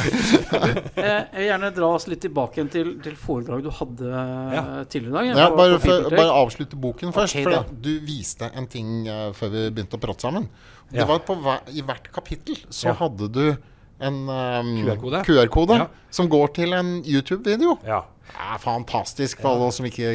Eh, 1.00 1.06
Jeg 1.06 1.40
vil 1.40 1.48
gjerne 1.48 1.70
dra 1.76 1.90
oss 1.96 2.08
litt 2.12 2.22
tilbake 2.26 2.60
igjen 2.60 2.72
til, 2.74 2.90
til 3.04 3.16
foredraget 3.20 3.68
du 3.70 3.72
hadde 3.80 4.10
Ja. 4.10 4.64
eh, 4.80 4.84
tidligere 4.92 5.24
i 5.24 5.32
dag. 5.34 5.40
Ja, 5.40 5.50
bare, 5.56 5.80
for, 5.84 6.10
bare 6.12 6.36
avslutte 6.42 6.76
boken 6.80 7.14
først. 7.16 7.36
Okay, 7.40 7.46
for 7.48 7.74
du 7.88 7.92
viste 8.06 8.50
en 8.56 8.68
ting 8.72 9.08
før 9.38 9.52
vi 9.56 9.66
begynte 9.70 9.96
å 10.00 10.04
prate 10.04 10.28
sammen. 10.28 10.50
Det 10.92 11.00
Ja. 11.04 11.06
var 11.06 11.20
på 11.24 11.36
hver, 11.40 11.60
I 11.72 11.82
hvert 11.86 12.12
kapittel 12.12 12.56
så 12.70 12.90
Ja. 12.90 12.94
hadde 13.00 13.32
du 13.32 13.58
en 14.02 14.30
um, 14.30 14.86
QR-kode. 14.86 15.24
QR-kode 15.28 15.76
Ja. 15.78 15.88
som 16.10 16.30
går 16.30 16.54
til 16.54 16.74
en 16.74 17.04
YouTube-video. 17.04 17.78
ja. 17.86 18.04
Er 18.30 18.60
fantastisk 18.62 19.42
for 19.42 19.56
alle 19.56 19.72
som 19.76 19.88
ikke 19.88 20.12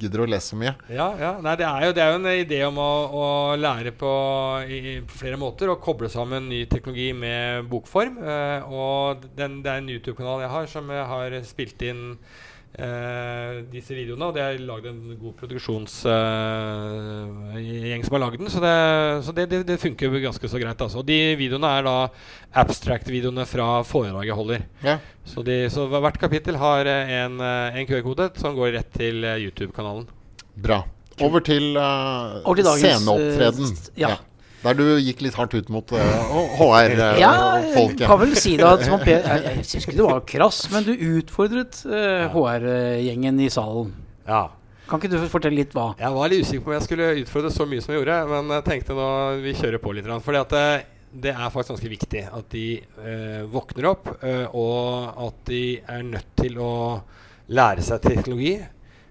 gidder 0.00 0.22
å 0.24 0.28
lese 0.28 0.52
så 0.52 0.58
mye. 0.58 0.72
Ja, 0.90 1.08
ja. 1.20 1.32
Nei, 1.44 1.54
det, 1.60 1.66
er 1.68 1.86
jo, 1.86 1.94
det 1.96 2.02
er 2.04 2.12
jo 2.14 2.18
en 2.18 2.28
idé 2.32 2.60
om 2.66 2.80
å, 2.82 2.90
å 3.12 3.26
lære 3.60 3.92
på, 3.98 4.12
i, 4.64 4.98
på 5.06 5.20
flere 5.20 5.38
måter. 5.40 5.70
Og 5.72 5.82
koble 5.84 6.10
sammen 6.12 6.48
ny 6.50 6.64
teknologi 6.70 7.10
med 7.16 7.68
bokform. 7.70 8.18
Uh, 8.24 8.72
og 8.72 9.28
den, 9.38 9.60
det 9.64 9.72
er 9.72 9.82
en 9.82 9.90
YouTube-kanal 9.92 10.44
jeg 10.46 10.54
har 10.54 10.70
som 10.72 10.94
jeg 10.94 11.08
har 11.12 11.38
spilt 11.48 11.84
inn 11.86 12.04
eh, 12.78 13.58
disse 13.72 13.94
videoene. 13.96 14.28
Og 14.28 14.34
det 14.36 14.42
er 14.44 14.58
lagd 14.64 14.86
en 14.90 15.00
god 15.18 15.34
produksjonsgjeng 15.40 18.04
som 18.06 18.14
har 18.16 18.22
lagd 18.24 18.38
den. 18.40 18.50
Så, 18.52 18.60
det, 18.62 18.74
så 19.26 19.30
det, 19.36 19.44
det, 19.52 19.58
det 19.68 19.82
funker 19.82 20.08
jo 20.08 20.24
ganske 20.28 20.46
så 20.50 20.60
greit. 20.62 20.80
Altså. 20.80 20.96
Og 21.02 21.06
de 21.08 21.18
videoene 21.40 21.70
er 21.78 21.82
da 21.88 21.96
abstract-videoene 22.62 23.44
fra 23.48 23.68
foredraget 23.86 24.30
jeg 24.32 24.38
holder. 24.38 24.60
Ja. 24.84 24.96
Så, 25.28 25.38
de, 25.46 25.56
så 25.72 25.80
hvert 25.92 26.20
kapittel 26.20 26.56
har 26.60 26.82
eh, 26.88 27.16
en, 27.24 27.34
eh, 27.44 27.80
en 27.80 27.88
QR-kode 27.88 28.26
som 28.40 28.56
går 28.56 28.68
rett 28.78 28.90
til 28.96 29.16
eh, 29.24 29.42
YouTube-kanalen. 29.48 30.06
Bra. 30.58 30.78
Over 31.18 31.42
til, 31.42 31.74
uh, 31.74 32.46
Over 32.46 32.60
til 32.60 32.66
dagens, 32.68 33.02
sceneopptreden. 33.02 33.66
ja. 33.98 34.14
ja. 34.14 34.18
Der 34.58 34.74
du 34.74 34.84
gikk 34.98 35.20
litt 35.22 35.36
hardt 35.38 35.54
ut 35.54 35.68
mot 35.70 35.92
uh, 35.94 35.98
HR-folket. 36.58 37.20
Ja, 37.22 37.32
jeg 37.70 37.98
kan 38.02 38.18
vel 38.24 38.34
si 38.34 38.56
det 38.58 38.66
at 38.66 38.82
som 38.88 39.04
jeg, 39.06 39.22
jeg 39.22 39.64
syns 39.68 39.86
ikke 39.86 39.98
du 40.00 40.06
var 40.08 40.24
krass, 40.26 40.64
men 40.72 40.86
du 40.88 40.94
utfordret 41.14 41.78
uh, 41.86 42.26
HR-gjengen 42.34 43.38
i 43.44 43.50
salen. 43.54 43.92
Ja. 44.26 44.48
Kan 44.88 45.02
ikke 45.02 45.12
du 45.12 45.28
fortelle 45.28 45.60
litt 45.60 45.74
hva? 45.76 45.90
Jeg 46.00 46.16
var 46.16 46.30
litt 46.32 46.46
usikker 46.46 46.64
på 46.64 46.72
om 46.72 46.76
jeg 46.78 46.86
skulle 46.86 47.08
utfordre 47.20 47.50
så 47.52 47.66
mye 47.68 47.84
som 47.84 47.92
jeg 47.92 48.00
gjorde, 48.00 48.18
men 48.30 48.54
jeg 48.56 48.64
tenkte 48.70 48.96
nå 48.96 49.08
vi 49.44 49.52
kjører 49.58 49.82
på 49.84 49.92
litt. 49.92 50.06
grann, 50.08 50.24
Fordi 50.24 50.40
at 50.40 50.54
det, 50.54 50.64
det 51.26 51.34
er 51.34 51.52
faktisk 51.52 51.74
ganske 51.74 51.92
viktig 51.92 52.22
at 52.38 52.48
de 52.54 52.64
eh, 52.80 53.42
våkner 53.52 53.90
opp, 53.90 54.08
eh, 54.24 54.46
og 54.56 55.20
at 55.26 55.42
de 55.50 55.62
er 55.84 56.06
nødt 56.08 56.32
til 56.40 56.56
å 56.64 56.72
lære 57.52 57.84
seg 57.84 58.00
teknologi. 58.04 58.54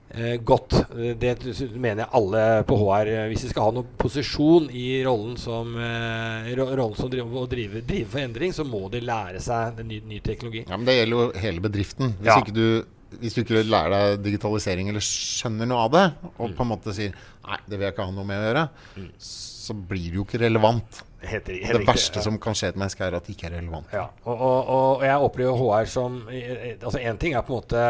Eh, 0.09 0.37
godt. 0.39 0.73
Eh, 0.95 1.13
Det 1.19 1.33
mener 1.75 2.05
jeg 2.05 2.09
alle 2.15 2.63
på 2.63 2.77
HR. 2.79 3.07
eh, 3.11 3.27
Hvis 3.29 3.41
de 3.43 3.49
skal 3.49 3.63
ha 3.67 3.71
noen 3.75 3.87
posisjon 3.99 4.69
i 4.71 5.03
rollen 5.03 5.37
som, 5.37 5.73
rollen 5.75 6.95
som 6.95 7.09
driver, 7.11 7.43
å 7.43 7.49
drive, 7.49 7.81
drive 7.85 8.07
for 8.07 8.19
endring, 8.23 8.53
så 8.55 8.63
må 8.65 8.89
de 8.91 9.01
lære 9.01 9.41
seg 9.43 9.75
den 9.77 9.87
ny, 9.91 9.99
ny 10.07 10.19
teknologi. 10.23 10.63
Ja, 10.67 10.77
men 10.77 10.85
Det 10.85 10.95
gjelder 10.95 11.17
jo 11.17 11.31
hele 11.41 11.59
bedriften. 11.59 12.13
Hvis, 12.21 12.25
Ja. 12.25 12.39
ikke 12.41 12.53
du, 12.53 12.85
hvis 13.21 13.33
du 13.35 13.43
ikke 13.43 13.63
lærer 13.67 13.89
deg 14.15 14.23
digitalisering 14.23 14.89
eller 14.89 14.99
skjønner 15.03 15.67
noe 15.67 15.83
av 15.85 15.91
det, 15.91 16.13
og 16.39 16.55
på 16.55 16.61
en 16.61 16.71
måte 16.71 16.93
sier 16.93 17.13
Nei, 17.47 17.57
det 17.69 17.77
vil 17.79 17.85
jeg 17.87 17.93
ikke 17.95 18.05
ha 18.05 18.11
noe 18.11 18.25
med 18.27 18.39
å 18.41 18.47
gjøre, 18.53 18.69
så 19.17 19.73
blir 19.87 20.09
det 20.11 20.15
jo 20.15 20.25
ikke 20.25 20.39
relevant. 20.41 21.03
Helt, 21.17 21.47
helt 21.49 21.79
Det 21.79 21.87
verste 21.87 22.21
som 22.21 22.35
kan 22.37 22.53
skje 22.53 22.69
et 22.69 22.75
menneske, 22.77 23.01
er 23.01 23.15
at 23.17 23.25
det 23.25 23.33
ikke 23.33 23.47
er 23.49 23.55
relevant. 23.57 23.89
Ja, 23.93 24.03
og, 24.27 24.35
og, 24.37 24.67
og 24.69 25.05
jeg 25.07 25.23
opplever 25.27 25.57
HR 25.57 25.89
som 25.89 26.19
Altså 26.29 27.01
Én 27.01 27.17
ting 27.17 27.33
er 27.33 27.41
på 27.45 27.55
en 27.55 27.61
måte 27.63 27.85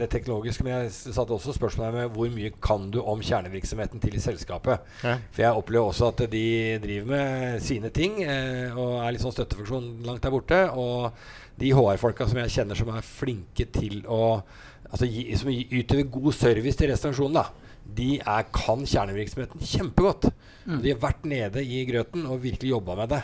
det, 0.00 0.08
teknologiske, 0.14 0.64
men 0.64 0.72
jeg 0.72 0.94
satte 0.94 1.36
også 1.36 1.52
spørsmålet 1.58 1.98
med 1.98 2.14
hvor 2.16 2.32
mye 2.32 2.52
kan 2.64 2.88
du 2.94 3.02
om 3.02 3.20
kjernevirksomheten 3.20 4.00
til 4.00 4.16
selskapet. 4.22 4.80
Ja. 5.04 5.18
For 5.34 5.44
jeg 5.44 5.60
opplever 5.60 5.92
også 5.92 6.08
at 6.14 6.24
de 6.32 6.46
driver 6.82 7.10
med 7.12 7.60
sine 7.64 7.92
ting 7.92 8.22
eh, 8.24 8.72
og 8.72 9.02
er 9.02 9.12
litt 9.12 9.24
sånn 9.24 9.36
støttefunksjon 9.36 9.90
langt 10.08 10.24
der 10.24 10.32
borte. 10.32 10.62
Og 10.72 11.12
de 11.60 11.74
HR-folka 11.76 12.30
som 12.30 12.40
jeg 12.40 12.54
kjenner 12.56 12.80
som 12.80 12.94
er 12.94 13.04
flinke 13.04 13.68
til 13.76 14.00
å 14.08 14.24
altså, 14.90 15.04
gi, 15.04 15.28
som 15.36 15.52
yter 15.52 16.06
god 16.08 16.32
service 16.32 16.80
til 16.80 16.90
restaurasjonen, 16.94 17.42
da. 17.42 17.63
De 17.94 18.18
er, 18.18 18.46
kan 18.54 18.82
kjernevirksomheten 18.88 19.60
kjempegodt. 19.60 20.30
Mm. 20.64 20.78
De 20.82 20.92
har 20.94 21.00
vært 21.02 21.24
nede 21.28 21.62
i 21.62 21.82
grøten 21.88 22.24
og 22.26 22.40
virkelig 22.42 22.70
jobba 22.72 22.96
med 23.02 23.12
det. 23.12 23.22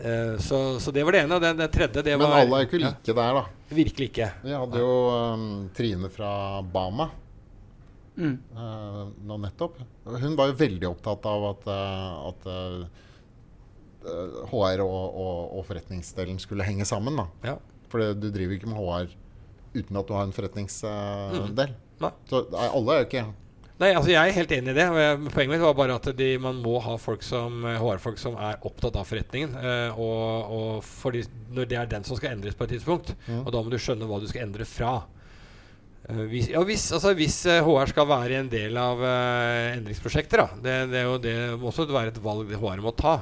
Uh, 0.00 0.34
så, 0.40 0.58
så 0.80 0.92
det 0.94 1.04
var 1.04 1.12
det 1.16 1.22
ene. 1.26 1.38
Det, 1.42 1.52
det 1.58 1.70
tredje 1.74 2.02
det 2.06 2.16
Men 2.18 2.26
var 2.30 2.42
alle 2.42 2.60
er 2.60 2.66
ikke 2.68 2.78
ikke 2.80 2.86
Ja, 2.86 2.92
like 2.96 3.14
der, 3.20 3.38
da. 3.38 3.74
virkelig 3.78 4.06
ikke. 4.10 4.28
Vi 4.44 4.54
hadde 4.56 4.82
jo 4.82 4.92
um, 5.10 5.48
Trine 5.76 6.10
fra 6.12 6.30
Bama 6.62 7.10
Mm. 8.20 8.34
uh, 8.52 9.06
nå 9.24 9.36
nettopp. 9.40 9.78
Hun 10.04 10.34
var 10.36 10.50
jo 10.50 10.56
veldig 10.60 10.88
opptatt 10.90 11.24
av 11.30 11.44
at, 11.54 11.62
eh, 11.72 12.26
at 12.28 12.48
HR 14.50 14.82
og, 14.84 15.14
og, 15.22 15.38
og 15.56 15.64
forretningsdelen 15.68 16.36
skulle 16.42 16.66
henge 16.66 16.84
sammen. 16.88 17.16
da. 17.16 17.26
Ja. 17.46 17.54
For 17.88 18.12
du 18.12 18.26
driver 18.34 18.58
ikke 18.58 18.68
med 18.68 18.76
HR 18.76 19.14
uten 19.72 19.96
at 20.02 20.08
du 20.10 20.12
har 20.16 20.26
en 20.26 20.34
forretningsdel. 20.36 21.72
Mm. 22.00 22.10
Så 22.28 22.42
alle 22.58 22.94
er 22.98 23.00
jo 23.02 23.08
ikke 23.08 23.24
Nei, 23.80 23.94
altså 23.96 24.10
Jeg 24.12 24.28
er 24.28 24.36
helt 24.36 24.50
enig 24.52 24.74
i 24.74 24.76
det. 24.76 24.86
Poenget 25.32 25.54
mitt 25.54 25.62
var 25.64 25.76
bare 25.78 25.94
at 25.96 26.10
de, 26.18 26.26
man 26.42 26.58
må 26.60 26.74
ha 26.84 26.98
folk 27.00 27.22
som 27.24 27.62
eh, 27.64 27.78
HR-folk 27.80 28.20
som 28.20 28.36
er 28.36 28.60
opptatt 28.68 28.98
av 29.00 29.08
forretningen. 29.08 29.54
eh, 29.56 29.96
og, 29.96 30.52
og 30.56 30.84
fordi 30.84 31.24
når 31.56 31.70
det 31.70 31.78
er 31.80 31.88
den 31.94 32.04
som 32.04 32.18
skal 32.20 32.34
endres 32.34 32.58
på 32.58 32.66
et 32.68 32.74
tidspunkt. 32.76 33.14
Mm. 33.24 33.40
Og 33.46 33.48
da 33.54 33.62
må 33.64 33.72
du 33.72 33.78
skjønne 33.80 34.08
hva 34.10 34.20
du 34.20 34.28
skal 34.28 34.44
endre 34.44 34.68
fra. 34.68 34.98
Eh, 36.10 36.24
hvis, 36.28 36.50
ja, 36.52 36.60
hvis, 36.66 36.86
altså, 36.96 37.14
hvis 37.16 37.40
eh, 37.48 37.64
HR 37.64 37.92
skal 37.92 38.08
være 38.10 38.40
en 38.42 38.52
del 38.52 38.76
av 38.80 39.00
eh, 39.00 39.76
endringsprosjekter, 39.78 40.44
da, 40.44 40.60
det, 40.64 40.76
det, 40.92 41.04
det 41.24 41.36
må 41.60 41.72
også 41.72 41.88
være 41.88 42.12
et 42.14 42.22
valg 42.24 42.52
HR 42.60 42.84
må 42.84 42.92
ta. 43.00 43.16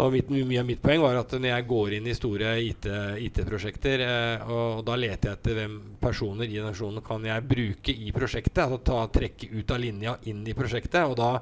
Og 0.00 0.14
mitt, 0.14 0.30
mye 0.32 0.60
av 0.62 0.68
mitt 0.68 0.80
poeng 0.80 1.02
var 1.02 1.18
at 1.20 1.34
når 1.36 1.50
jeg 1.50 1.66
går 1.68 1.94
inn 1.98 2.06
i 2.08 2.14
store 2.16 2.54
IT-prosjekter, 2.64 4.04
eh, 4.06 4.44
og, 4.46 4.78
og 4.78 4.84
da 4.88 4.96
leter 4.96 5.28
jeg 5.28 5.38
etter 5.38 5.58
hvem 5.58 5.74
personer 6.00 6.48
i 6.48 6.62
nasjonen 6.64 7.04
kan 7.04 7.26
jeg 7.28 7.44
bruke 7.48 7.92
i 7.92 8.14
prosjektet. 8.16 8.62
Altså 8.64 8.80
ta, 8.88 9.02
trekke 9.12 9.50
ut 9.52 9.74
av 9.74 9.82
linja 9.82 10.16
inn 10.32 10.40
i 10.48 10.56
prosjektet. 10.56 11.02
Og 11.04 11.18
da 11.20 11.34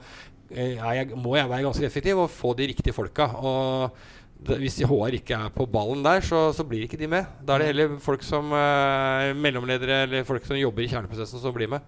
eh, 0.51 0.81
jeg, 0.81 1.13
må 1.15 1.37
jeg 1.39 1.53
være 1.53 1.69
ganske 1.69 1.87
effektiv 1.87 2.25
og 2.25 2.33
få 2.35 2.57
de 2.59 2.67
riktige 2.73 2.97
folka. 2.97 3.31
Og 3.39 4.03
det, 4.43 4.59
hvis 4.65 4.81
HR 4.83 5.21
ikke 5.21 5.39
er 5.47 5.55
på 5.55 5.69
ballen 5.71 6.03
der, 6.03 6.27
så, 6.27 6.49
så 6.57 6.67
blir 6.67 6.89
ikke 6.89 6.99
de 6.99 7.11
med. 7.13 7.31
Da 7.47 7.55
er 7.55 7.63
det 7.63 7.71
heller 7.71 7.99
folk 8.03 8.27
som 8.27 8.51
eh, 8.57 9.31
mellomledere 9.39 10.03
eller 10.09 10.27
folk 10.27 10.49
som 10.49 10.59
jobber 10.59 10.89
i 10.89 10.91
kjerneprosessen, 10.91 11.39
som 11.45 11.55
blir 11.55 11.71
med. 11.71 11.87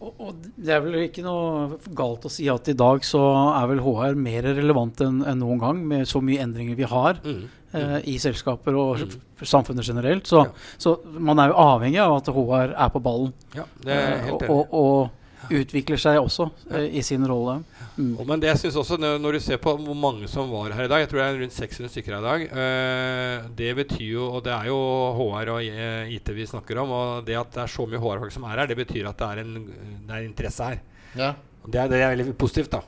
Og, 0.00 0.14
og 0.18 0.36
det 0.56 0.72
er 0.72 0.80
vel 0.80 0.94
ikke 1.02 1.22
noe 1.26 1.76
galt 1.94 2.24
å 2.24 2.30
si 2.32 2.46
at 2.48 2.68
i 2.72 2.74
dag 2.78 3.02
så 3.04 3.20
er 3.60 3.66
vel 3.68 3.82
HR 3.84 4.14
mer 4.16 4.46
relevant 4.48 5.00
enn 5.04 5.18
en 5.28 5.38
noen 5.42 5.60
gang, 5.60 5.82
med 5.86 6.08
så 6.08 6.22
mye 6.24 6.40
endringer 6.40 6.74
vi 6.78 6.88
har 6.88 7.18
Mm. 7.22 7.42
eh, 7.74 7.98
i 8.08 8.16
selskaper 8.18 8.74
og 8.80 8.98
Mm. 9.04 9.20
samfunnet 9.44 9.84
generelt. 9.86 10.24
Så, 10.26 10.44
Ja. 10.46 10.50
så 10.78 10.96
man 11.20 11.38
er 11.38 11.48
jo 11.52 11.54
avhengig 11.54 12.00
av 12.00 12.16
at 12.16 12.26
HR 12.32 12.72
er 12.76 12.88
på 12.88 13.02
ballen 13.02 13.32
Ja, 13.54 13.64
det 13.84 13.92
er 13.92 14.10
jeg 14.16 14.28
eh, 14.28 14.32
og, 14.32 14.42
og, 14.50 14.72
og 14.72 15.10
utvikler 15.50 15.98
seg 16.00 16.18
også 16.20 16.46
eh, 16.70 16.86
i 16.98 17.02
sin 17.02 17.24
rolle. 17.28 17.58
Mm. 17.96 18.12
Og- 18.20 18.26
Men 18.28 18.40
det 18.40 18.48
jeg 18.52 18.58
synes 18.62 18.76
også, 18.80 18.96
når, 19.02 19.32
du 19.36 19.40
ser 19.40 19.58
på 19.60 19.74
hvor 19.76 19.96
mange 19.98 20.28
som 20.30 20.48
var 20.50 20.70
her 20.72 20.84
i 20.84 20.88
dag 20.88 21.00
Jeg 21.02 21.08
tror 21.10 21.18
det 21.20 21.26
er 21.26 21.40
rundt 21.42 21.52
600 21.56 21.90
stykker 21.92 22.14
her 22.14 22.20
i 22.22 22.28
dag. 22.28 22.44
eh, 22.62 23.48
det 23.58 23.70
betyr 23.76 24.06
jo 24.14 24.28
Og 24.36 24.44
det 24.44 24.52
er 24.54 24.66
jo 24.70 24.78
HR 25.18 25.50
og 25.56 25.60
eh, 25.66 26.14
IT 26.14 26.28
vi 26.36 26.46
snakker 26.46 26.78
om. 26.84 26.90
Og 26.90 27.26
det 27.26 27.36
at 27.36 27.50
det 27.52 27.62
er 27.64 27.66
så 27.74 27.86
mye 27.86 27.98
HR-folk 28.00 28.32
som 28.32 28.44
er 28.44 28.56
her, 28.62 28.66
det 28.70 28.76
betyr 28.78 29.08
at 29.10 29.18
det 29.18 29.26
er 29.28 29.42
en 29.44 29.66
det 30.06 30.14
er 30.16 30.24
interesse 30.28 30.64
her. 30.70 30.80
Ja. 31.16 31.34
Det 31.66 31.74
er, 31.76 31.88
det 31.88 32.00
er 32.00 32.16
veldig 32.16 32.36
positivt, 32.38 32.70
da. 32.70 32.80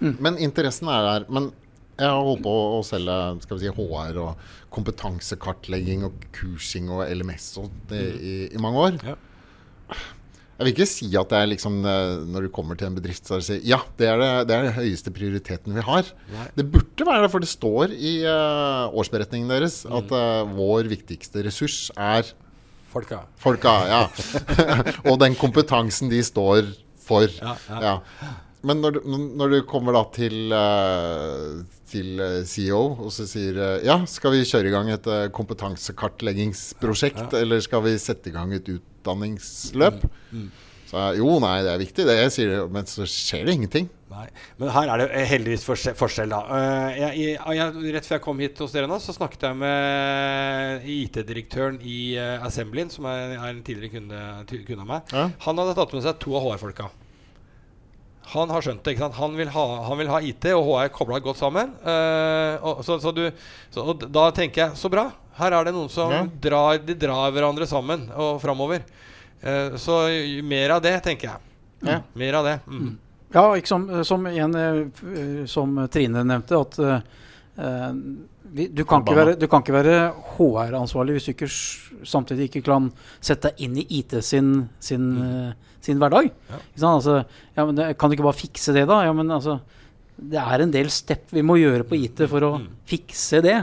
Men 0.00 0.36
interessen 0.38 0.88
er 0.88 1.02
der. 1.06 1.24
Men 1.32 1.52
jeg 1.98 2.06
har 2.06 2.20
holdt 2.22 2.42
på 2.44 2.52
å 2.78 2.82
selge 2.86 3.14
skal 3.42 3.58
vi 3.58 3.64
si, 3.66 3.72
HR 3.74 4.18
og 4.22 4.36
kompetansekartlegging 5.02 6.04
og 6.06 6.12
kursing 6.36 6.90
og 6.92 7.06
LMS 7.10 7.48
og 7.62 7.70
det, 7.90 8.02
i, 8.20 8.34
i 8.54 8.60
mange 8.62 8.78
år. 8.84 8.98
Ja. 9.06 9.14
Jeg 10.58 10.66
vil 10.66 10.72
ikke 10.74 10.90
si 10.90 11.06
at 11.14 11.30
det 11.30 11.38
er 11.38 11.50
liksom 11.52 11.76
eh, 11.86 12.16
når 12.34 12.48
du 12.48 12.50
kommer 12.50 12.78
til 12.78 12.88
en 12.88 12.96
bedrift 12.96 13.28
så 13.28 13.36
er 13.36 13.42
det 13.42 13.46
si, 13.46 13.58
ja, 13.70 13.78
det 14.00 14.08
er 14.10 14.18
det, 14.18 14.30
det 14.50 14.56
er 14.56 14.66
den 14.66 14.74
høyeste 14.74 15.12
prioriteten 15.14 15.76
vi 15.76 15.84
har. 15.86 16.10
Nei. 16.34 16.46
Det 16.58 16.66
burde 16.72 17.06
være 17.06 17.22
det, 17.22 17.30
for 17.30 17.44
det 17.44 17.50
står 17.52 17.94
i 17.94 18.16
uh, 18.26 18.90
årsberetningen 18.90 19.52
deres 19.54 19.84
at 19.86 20.10
uh, 20.10 20.50
vår 20.58 20.90
viktigste 20.90 21.46
ressurs 21.46 21.78
er 21.94 22.34
Folka. 22.88 23.20
folka. 23.36 23.72
Ja. 23.86 24.02
og 25.12 25.18
den 25.20 25.36
kompetansen 25.38 26.10
de 26.10 26.22
står 26.24 26.72
for. 27.04 27.28
Ja, 27.38 27.54
ja. 27.68 27.80
Ja. 27.84 28.32
Men 28.66 28.80
når 28.82 28.96
du, 28.96 29.00
når 29.38 29.52
du 29.52 29.58
kommer 29.68 29.94
da 29.94 30.04
til, 30.14 30.52
eh, 30.54 31.58
til 31.90 32.22
eh, 32.22 32.38
CEO 32.48 32.80
og 33.06 33.10
så 33.14 33.26
sier 33.28 33.58
eh, 33.62 33.84
ja, 33.86 34.00
skal 34.10 34.34
vi 34.34 34.46
kjøre 34.48 34.70
i 34.70 34.74
gang 34.74 34.90
et 34.90 35.06
kompetansekartleggingsprosjekt, 35.36 37.20
kompetansekartleggingsprosjekt, 37.20 37.36
eller 37.38 37.62
skal 37.62 37.84
vi 37.86 37.94
sette 38.02 38.32
i 38.32 38.34
gang 38.34 38.56
et 38.56 38.72
utdanningsløp? 38.74 40.02
Mm. 40.32 40.48
Så 40.88 41.04
jo, 41.18 41.36
nei, 41.44 41.60
det 41.62 41.70
er 41.70 41.80
viktig, 41.82 42.04
det. 42.08 42.16
Jeg 42.16 42.32
sier 42.34 42.50
det, 42.50 42.60
men 42.72 42.86
så 42.88 43.04
skjer 43.04 43.44
det 43.44 43.54
ingenting. 43.58 43.90
Nei. 44.08 44.24
Men 44.56 44.70
her 44.72 44.88
er 44.88 45.02
det 45.02 45.24
heldigvis 45.28 45.66
forskjell, 45.68 46.32
da. 46.32 46.38
Jeg, 46.96 47.10
jeg, 47.20 47.34
jeg, 47.58 47.82
rett 47.92 48.08
før 48.08 48.16
jeg 48.16 48.24
kom 48.24 48.40
hit 48.40 48.62
hos 48.64 48.72
dere 48.72 48.88
nå, 48.88 48.96
så 49.04 49.12
snakket 49.12 49.44
jeg 49.50 49.58
med 49.60 50.86
IT-direktøren 50.88 51.76
i 51.84 51.98
Assemblin, 52.40 52.88
som 52.90 53.04
er 53.12 53.36
en 53.50 53.60
tidligere 53.66 53.98
kunde, 54.00 54.22
kunde 54.48 54.86
av 54.86 54.88
meg. 54.94 55.12
Ja. 55.12 55.26
Han 55.44 55.60
hadde 55.60 55.76
tatt 55.76 55.92
med 55.92 56.08
seg 56.08 56.24
to 56.24 56.32
av 56.40 56.48
HR-folka. 56.48 56.88
Han 58.34 58.50
har 58.52 58.64
skjønt 58.64 58.82
det. 58.84 58.92
ikke 58.94 59.06
sant? 59.06 59.16
Han 59.16 59.36
vil 59.38 59.48
ha, 59.54 59.64
han 59.88 59.98
vil 60.00 60.10
ha 60.12 60.20
IT 60.20 60.44
og 60.52 60.66
HR 60.68 60.90
kobla 60.92 61.20
godt 61.24 61.40
sammen. 61.40 61.70
Uh, 61.80 62.60
og, 62.60 62.82
så, 62.84 62.98
så 63.00 63.12
du, 63.16 63.24
så, 63.72 63.84
og 63.84 64.04
da 64.12 64.28
tenker 64.36 64.66
jeg 64.66 64.78
så 64.80 64.90
bra. 64.92 65.06
Her 65.38 65.54
er 65.56 65.68
det 65.68 65.74
noen 65.76 65.88
som 65.92 66.12
Ja. 66.12 66.22
drar, 66.26 66.80
de 66.84 66.96
drar 66.98 67.32
hverandre 67.32 67.68
sammen 67.70 68.08
og 68.12 68.40
framover. 68.42 68.84
Uh, 69.40 69.76
så 69.80 70.02
mer 70.44 70.76
av 70.76 70.82
det, 70.84 70.96
tenker 71.06 71.30
jeg. 71.30 71.52
Ja. 71.88 72.00
Mer 72.18 72.40
av 72.40 72.48
det. 72.50 72.56
Mm. 72.66 72.96
Ja, 73.32 73.44
ikke 73.56 73.68
som, 73.70 73.84
som, 74.08 74.24
en, 74.26 74.54
eh, 74.56 75.44
som 75.46 75.74
Trine 75.92 76.22
nevnte, 76.24 76.56
at 76.56 76.78
vi, 76.80 76.94
du, 78.54 78.84
kan 78.88 79.02
ikke 79.04 79.16
være, 79.16 79.34
du 79.38 79.46
kan 79.50 79.62
ikke 79.64 79.74
være 79.76 79.96
HR-ansvarlig 80.36 81.16
hvis 81.18 81.26
du 81.28 81.32
ikke 81.34 81.48
samtidig 82.08 82.48
ikke 82.48 82.62
kan 82.68 82.90
sette 83.20 83.50
deg 83.52 83.64
inn 83.66 83.76
i 83.82 83.86
IT 84.00 84.14
sin, 84.24 84.52
sin, 84.80 85.08
eh, 85.22 85.52
sin 85.84 85.98
hverdag. 86.00 86.30
Ja. 86.50 86.60
Altså, 86.94 87.18
ja, 87.56 87.64
men 87.66 87.76
det, 87.78 87.90
kan 87.98 88.08
du 88.10 88.16
ikke 88.16 88.26
bare 88.28 88.38
fikse 88.40 88.72
det, 88.76 88.86
da? 88.88 89.02
Ja, 89.06 89.12
men 89.16 89.30
altså, 89.34 89.58
det 90.18 90.40
er 90.42 90.64
en 90.64 90.72
del 90.74 90.88
step 90.90 91.30
vi 91.34 91.42
må 91.46 91.58
gjøre 91.60 91.84
på 91.86 91.98
IT 91.98 92.24
for 92.30 92.40
å 92.48 92.52
Mm. 92.58 92.68
fikse 92.90 93.42
det. 93.44 93.56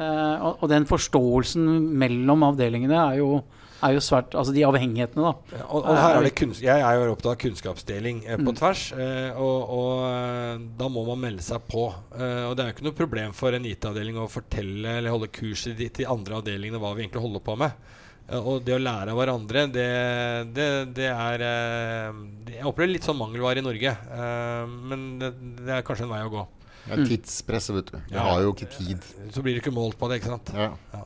Eh, 0.00 0.36
og, 0.40 0.62
og 0.62 0.68
den 0.72 0.86
forståelsen 0.88 1.66
mellom 2.00 2.42
avdelingene 2.46 2.96
er 3.10 3.18
jo, 3.20 3.42
er 3.82 3.94
jo 3.96 4.00
svært 4.04 4.34
Altså 4.36 4.52
de 4.54 4.62
avhengighetene, 4.66 5.22
da. 5.24 5.58
Ja, 5.58 5.64
og, 5.68 5.84
og 5.88 5.96
her 5.96 6.16
er 6.18 6.26
det 6.26 6.34
kunns 6.38 6.60
jeg 6.60 6.80
er 6.84 6.98
jo 7.00 7.12
opptatt 7.14 7.32
av 7.32 7.38
kunnskapsdeling 7.44 8.24
eh, 8.26 8.36
på 8.40 8.50
Mm. 8.50 8.56
tvers. 8.60 8.82
Eh, 8.92 9.30
og 9.40 9.70
og 9.76 10.04
eh, 10.10 10.58
da 10.80 10.88
må 10.88 11.04
man 11.08 11.20
melde 11.22 11.42
seg 11.46 11.62
på. 11.70 11.86
Eh, 12.16 12.44
og 12.50 12.56
det 12.56 12.64
er 12.64 12.68
jo 12.70 12.76
ikke 12.76 12.88
noe 12.90 12.98
problem 12.98 13.32
for 13.36 13.56
en 13.56 13.64
IT-avdeling 13.70 14.18
å 14.20 14.28
fortelle 14.30 14.98
eller 14.98 15.10
holde 15.16 15.28
kurs 15.32 15.66
i 15.70 15.74
de, 15.78 15.88
til 15.88 16.06
andre 16.10 16.40
avdelingene 16.42 16.78
hva 16.82 16.94
vi 16.96 17.04
egentlig 17.06 17.22
holder 17.24 17.44
på 17.46 17.56
med. 17.64 17.72
Eh, 18.30 18.38
og 18.38 18.62
det 18.66 18.76
å 18.76 18.82
lære 18.84 19.10
av 19.14 19.18
hverandre, 19.20 19.66
det, 19.74 19.88
det, 20.54 20.68
det 21.00 21.08
er 21.10 21.44
eh, 21.48 22.22
Jeg 22.58 22.66
opplever 22.68 22.92
litt 22.94 23.06
sånn 23.08 23.18
mangelvare 23.18 23.62
i 23.62 23.66
Norge. 23.66 23.96
Eh, 23.96 24.64
men 24.92 25.06
det, 25.22 25.32
det 25.64 25.76
er 25.78 25.86
kanskje 25.86 26.04
en 26.08 26.12
vei 26.14 26.22
å 26.28 26.32
gå. 26.36 26.46
Det 26.80 26.94
er 26.96 27.08
tidspresset, 27.10 27.74
vet 27.76 27.90
du. 27.92 27.98
Vi 28.08 28.16
Ja. 28.16 28.22
har 28.24 28.40
jo 28.42 28.52
ikke 28.54 28.70
tid. 28.72 29.02
Så 29.34 29.42
blir 29.44 29.54
det 29.54 29.60
ikke 29.64 29.74
målt 29.76 29.98
på 30.00 30.08
det, 30.10 30.20
ikke 30.22 30.30
sant. 30.32 30.52
Ja. 30.56 30.70
Ja. 30.94 31.02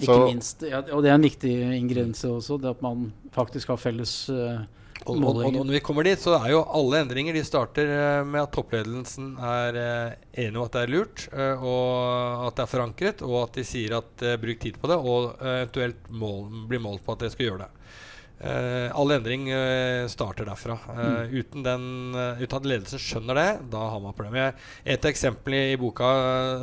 Ikke 0.00 0.14
Så- 0.14 0.26
minst, 0.26 0.62
ja, 0.64 0.80
og 0.80 1.02
det 1.04 1.10
er 1.10 1.18
en 1.18 1.26
viktig 1.28 1.54
ingrediens 1.76 2.24
også, 2.24 2.56
det 2.60 2.70
at 2.70 2.82
man 2.82 3.12
faktisk 3.34 3.68
har 3.68 3.76
felles 3.76 4.14
målinger. 4.30 4.68
Og, 5.06 5.36
og, 5.36 5.56
og 5.60 5.66
når 5.66 5.76
vi 5.76 5.80
kommer 5.84 6.04
dit, 6.04 6.20
så 6.20 6.34
er 6.38 6.50
jo 6.52 6.60
alle 6.76 7.00
endringer 7.04 7.36
De 7.36 7.42
starter 7.44 7.88
eh, 7.88 8.24
med 8.28 8.42
at 8.42 8.52
toppledelsen 8.52 9.30
er 9.38 9.78
eh, 9.80 10.14
enig 10.44 10.56
om 10.60 10.66
at 10.66 10.72
det 10.76 10.82
er 10.82 10.92
lurt, 10.92 11.26
og 11.32 12.46
at 12.48 12.56
det 12.56 12.64
er 12.64 12.72
forankret, 12.72 13.22
og 13.26 13.36
at 13.44 13.60
de 13.60 13.64
sier 13.64 13.96
at 14.00 14.24
bruk 14.42 14.60
tid 14.60 14.80
på 14.80 14.90
det, 14.92 14.98
og 15.00 15.36
eventuelt 15.40 16.08
mål, 16.10 16.66
blir 16.68 16.82
målt 16.84 17.04
på 17.04 17.16
at 17.16 17.26
de 17.26 17.30
skal 17.32 17.48
gjøre 17.50 17.66
det. 17.66 17.70
Eh, 18.40 18.88
all 18.96 19.10
endring 19.12 19.50
uh, 19.52 20.08
starter 20.08 20.46
derfra. 20.48 20.78
Eh, 20.94 21.34
uten, 21.42 21.60
den, 21.64 21.82
uten 22.40 22.56
at 22.56 22.68
ledelsen 22.68 23.02
skjønner 23.02 23.36
det, 23.36 23.48
da 23.74 23.82
har 23.92 24.00
man 24.00 24.16
problemer. 24.16 24.56
Et 24.80 25.04
eksempel 25.10 25.58
i, 25.58 25.60
i 25.74 25.80
boka 25.80 26.08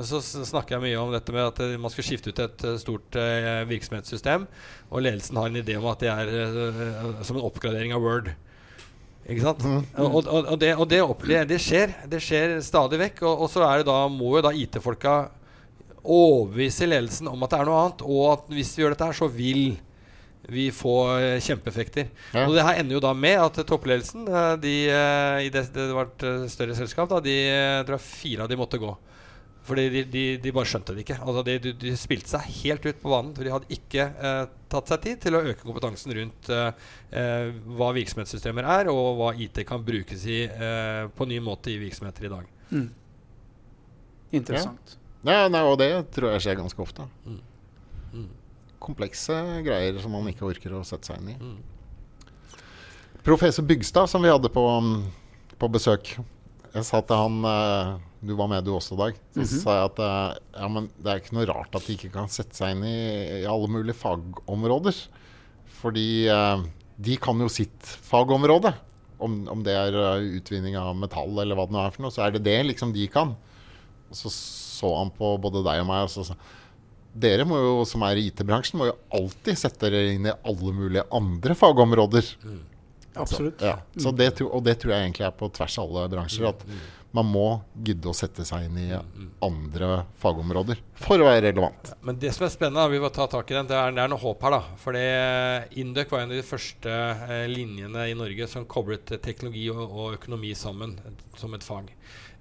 så 0.08 0.22
snakker 0.24 0.78
jeg 0.78 0.86
mye 0.88 1.04
om 1.04 1.14
dette 1.14 1.36
med 1.36 1.52
at 1.52 1.62
man 1.78 1.94
skal 1.94 2.08
skifte 2.08 2.34
ut 2.34 2.42
et 2.42 2.66
stort 2.82 3.20
virksomhetssystem, 3.70 4.50
og 4.90 5.06
ledelsen 5.06 5.38
har 5.38 5.52
en 5.52 5.62
idé 5.62 5.78
om 5.78 5.86
at 5.92 6.02
det 6.02 6.10
er 6.10 7.24
som 7.28 7.38
en 7.38 7.46
oppgradering 7.46 7.94
av 7.94 8.02
Word. 8.02 8.34
Ikke 9.28 9.44
sant? 9.44 9.64
Og, 10.00 10.22
og, 10.24 10.28
og, 10.40 10.54
det, 10.62 10.74
og 10.80 10.88
det, 10.90 11.02
opplever, 11.04 11.46
det 11.46 11.60
skjer. 11.62 11.94
Det 12.10 12.22
skjer 12.24 12.58
stadig 12.64 12.98
vekk. 13.02 13.26
Og, 13.28 13.44
og 13.44 13.50
så 13.52 13.66
er 13.68 13.82
det 13.82 13.90
da, 13.90 14.06
må 14.10 14.38
jo 14.38 14.46
da 14.46 14.54
IT-folka 14.56 15.18
overbevise 16.08 16.88
ledelsen 16.88 17.28
om 17.28 17.44
at 17.44 17.52
det 17.52 17.60
er 17.60 17.68
noe 17.68 17.82
annet, 17.84 18.06
og 18.08 18.24
at 18.32 18.56
hvis 18.56 18.72
vi 18.78 18.86
gjør 18.86 18.96
dette 18.96 19.10
her, 19.10 19.18
så 19.20 19.28
vil 19.28 19.76
vi 20.48 20.68
få 20.72 20.96
eh, 21.18 21.40
kjempeeffekter. 21.44 22.08
Ja. 22.34 22.46
Og 22.48 22.56
det 22.56 22.64
her 22.66 22.80
ender 22.82 22.98
jo 22.98 23.04
da 23.04 23.12
med 23.18 23.40
at 23.42 23.60
toppledelsen 23.68 24.28
eh, 24.30 24.54
de, 24.64 24.76
eh, 24.94 25.42
i 25.48 25.52
det, 25.54 25.68
det 25.76 25.90
var 25.96 26.10
et 26.12 26.26
eh, 26.28 26.48
større 26.52 26.78
selskap, 26.78 27.10
da, 27.12 27.20
de, 27.24 27.36
eh, 27.50 27.74
jeg 27.80 27.88
tror 27.90 28.04
fire 28.04 28.46
av 28.46 28.52
de 28.52 28.60
måtte 28.60 28.80
gå. 28.82 28.94
Fordi 29.68 29.84
de, 29.92 30.04
de, 30.08 30.22
de 30.40 30.52
bare 30.56 30.70
skjønte 30.70 30.94
det 30.96 31.04
ikke. 31.04 31.18
Altså 31.20 31.42
de, 31.44 31.58
de, 31.60 31.74
de 31.82 31.92
spilte 32.00 32.32
seg 32.32 32.46
helt 32.62 32.86
ut 32.88 33.02
på 33.02 33.12
banen. 33.12 33.34
For 33.36 33.44
de 33.44 33.52
hadde 33.52 33.76
ikke 33.76 34.06
eh, 34.16 34.44
tatt 34.72 34.94
seg 34.94 35.02
tid 35.04 35.20
til 35.26 35.36
å 35.36 35.42
øke 35.44 35.66
kompetansen 35.66 36.14
rundt 36.16 36.48
eh, 36.56 36.86
eh, 37.12 37.50
hva 37.76 37.90
virksomhetssystemer 37.98 38.70
er, 38.78 38.92
og 38.94 39.20
hva 39.20 39.34
IT 39.36 39.60
kan 39.68 39.84
brukes 39.84 40.24
i 40.32 40.46
eh, 40.48 41.02
på 41.12 41.28
ny 41.28 41.42
måte 41.44 41.74
i 41.74 41.82
virksomheter 41.82 42.30
i 42.30 42.32
dag. 42.32 42.48
Mm. 42.72 42.88
Interessant. 44.40 44.96
Ja, 45.28 45.48
nei, 45.52 45.64
og 45.68 45.76
det 45.82 45.92
tror 46.16 46.32
jeg 46.36 46.46
skjer 46.46 46.60
ganske 46.62 46.84
ofte. 46.84 47.08
Mm. 47.28 47.42
Mm. 48.14 48.30
Komplekse 48.84 49.36
greier 49.66 49.98
som 50.04 50.12
man 50.14 50.28
ikke 50.30 50.46
orker 50.48 50.76
å 50.78 50.84
sette 50.86 51.10
seg 51.10 51.22
inn 51.24 51.34
i. 51.34 51.38
Mm. 51.42 51.58
Professor 53.26 53.64
Bygstad, 53.68 54.08
som 54.08 54.24
vi 54.24 54.30
hadde 54.32 54.50
på, 54.54 54.62
mm, 54.64 55.02
på 55.60 55.70
besøk 55.74 56.14
Jeg 56.78 56.86
sa 56.86 57.00
til 57.02 57.18
han 57.18 57.38
eh, 57.48 57.94
Du 58.28 58.34
var 58.38 58.48
med 58.52 58.64
du 58.68 58.72
også, 58.76 58.96
Dag. 59.00 59.16
Så 59.34 59.40
Mhm. 59.42 59.60
sa 59.64 59.76
jeg 59.78 59.86
at 59.92 60.00
eh, 60.00 60.38
ja, 60.62 60.68
men 60.68 60.90
det 61.02 61.12
er 61.12 61.20
ikke 61.22 61.36
noe 61.38 61.48
rart 61.50 61.76
at 61.76 61.86
de 61.88 61.96
ikke 61.96 62.12
kan 62.14 62.28
sette 62.30 62.56
seg 62.58 62.76
inn 62.76 62.84
i, 62.84 63.42
i 63.42 63.46
alle 63.50 63.68
mulige 63.72 63.96
fagområder. 63.98 64.96
Fordi 65.82 66.28
eh, 66.28 66.64
de 67.00 67.18
kan 67.18 67.40
jo 67.40 67.48
sitt 67.50 67.82
fagområde. 68.08 68.74
Om, 69.20 69.48
om 69.50 69.64
det 69.66 69.74
er 69.74 69.96
eh, 69.98 70.28
utvinning 70.40 70.76
av 70.78 70.96
metall 70.98 71.34
eller 71.42 71.56
hva 71.58 71.66
det 71.68 71.74
nå 71.78 71.82
er 71.86 71.92
for 71.96 72.06
noe, 72.06 72.14
så 72.14 72.26
er 72.28 72.32
det 72.36 72.44
det 72.46 72.58
liksom 72.68 72.94
de 72.94 73.08
kan. 73.10 73.36
Og 74.10 74.16
så 74.16 74.30
så 74.78 74.92
han 75.00 75.10
på 75.10 75.32
både 75.42 75.64
deg 75.66 75.82
og 75.82 75.88
meg 75.90 76.04
og 76.06 76.12
så 76.14 76.24
sa 76.28 76.36
dere 77.18 77.46
må 77.48 77.60
jo, 77.62 77.76
som 77.90 78.06
er 78.08 78.20
i 78.20 78.28
IT-bransjen, 78.32 78.80
må 78.82 78.90
jo 78.90 78.98
alltid 79.18 79.60
sette 79.60 79.90
dere 79.90 80.16
inn 80.16 80.28
i 80.30 80.36
alle 80.36 80.74
mulige 80.76 81.06
andre 81.16 81.58
fagområder. 81.58 82.34
Absolutt. 83.18 83.64
Ja, 83.66 83.80
så 83.98 84.14
det, 84.14 84.36
og 84.46 84.62
det 84.66 84.78
tror 84.82 84.94
jeg 84.94 85.08
egentlig 85.08 85.26
er 85.26 85.34
på 85.34 85.50
tvers 85.54 85.80
av 85.82 85.90
alle 85.90 86.10
bransjer. 86.12 86.52
At 86.52 86.66
man 87.16 87.26
må 87.32 87.46
gidde 87.86 88.10
å 88.12 88.16
sette 88.16 88.44
seg 88.46 88.68
inn 88.68 88.78
i 88.82 88.88
andre 89.44 90.04
fagområder 90.22 90.80
for 91.00 91.22
å 91.22 91.28
være 91.30 91.48
relevant. 91.48 91.94
Men 92.06 92.20
det 92.22 92.34
som 92.36 92.46
er 92.46 92.54
spennende, 92.54 92.86
vi 92.92 93.02
må 93.02 93.10
ta 93.14 93.26
tak 93.32 93.50
i 93.52 93.58
den, 93.58 93.70
det 93.70 93.78
er, 93.80 93.96
det 93.96 94.04
er 94.04 94.12
noe 94.12 94.22
håp 94.22 94.44
her. 94.46 94.58
da. 94.58 94.78
Fordi 94.84 95.04
Induc 95.82 96.14
var 96.14 96.26
en 96.26 96.36
av 96.36 96.38
de 96.38 96.46
første 96.46 96.94
eh, 96.94 97.46
linjene 97.50 98.10
i 98.12 98.16
Norge 98.18 98.50
som 98.52 98.68
koblet 98.70 99.16
eh, 99.16 99.22
teknologi 99.24 99.66
og, 99.74 99.84
og 99.88 100.18
økonomi 100.20 100.54
sammen 100.58 100.98
eh, 101.00 101.26
som 101.40 101.56
et 101.58 101.66
fag. 101.66 101.90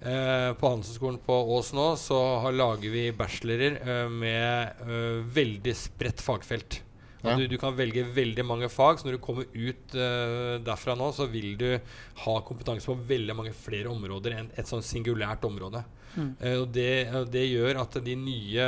Eh, 0.01 0.53
på 0.61 0.69
Handelshøyskolen 0.69 1.21
på 1.25 1.37
Ås 1.57 1.73
nå 1.73 1.87
så 1.97 2.19
har, 2.45 2.53
lager 2.53 2.93
vi 2.93 3.07
bachelorer 3.17 3.79
eh, 3.81 4.11
med 4.13 4.83
eh, 4.85 5.23
veldig 5.39 5.73
spredt 5.77 6.21
fagfelt. 6.25 6.83
Ja. 7.24 7.37
Du, 7.38 7.46
du 7.48 7.57
kan 7.61 7.76
velge 7.76 8.05
veldig 8.16 8.44
mange 8.46 8.68
fag, 8.70 9.00
så 9.00 9.09
når 9.09 9.16
du 9.16 9.22
kommer 9.24 9.48
ut 9.52 9.96
uh, 9.96 10.57
derfra 10.64 10.96
nå, 10.98 11.11
så 11.16 11.26
vil 11.31 11.57
du 11.59 11.68
ha 12.24 12.35
kompetanse 12.46 12.88
på 12.90 12.98
veldig 13.09 13.37
mange 13.38 13.55
flere 13.57 13.90
områder 13.92 14.37
enn 14.37 14.50
et 14.59 14.68
sånn 14.68 14.85
singulært 14.85 15.46
område. 15.48 15.85
Eh, 16.16 16.57
og 16.57 16.70
det, 16.72 16.88
det 17.33 17.44
gjør 17.44 17.83
at 17.83 17.98
de 18.05 18.14
nye 18.16 18.66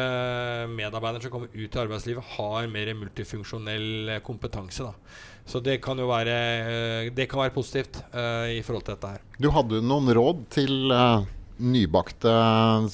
medarbeiderne 0.69 1.25
som 1.25 1.33
kommer 1.33 1.53
ut 1.55 1.77
i 1.77 1.81
arbeidslivet, 1.81 2.35
har 2.37 2.69
mer 2.73 2.93
multifunksjonell 2.99 4.15
eh, 4.17 4.23
kompetanse. 4.25 4.85
Da. 4.91 5.17
Så 5.49 5.63
det 5.65 5.79
kan 5.85 6.01
jo 6.01 6.11
være, 6.11 6.37
uh, 6.69 7.11
det 7.15 7.29
kan 7.31 7.41
være 7.41 7.55
positivt 7.55 8.03
i 8.53 8.61
forhold 8.65 8.85
til 8.85 8.97
dette 8.99 9.15
her. 9.15 9.27
Du 9.41 9.49
hadde 9.55 9.81
noen 9.85 10.13
råd 10.19 10.45
til 10.53 10.93
nybakte 11.59 12.31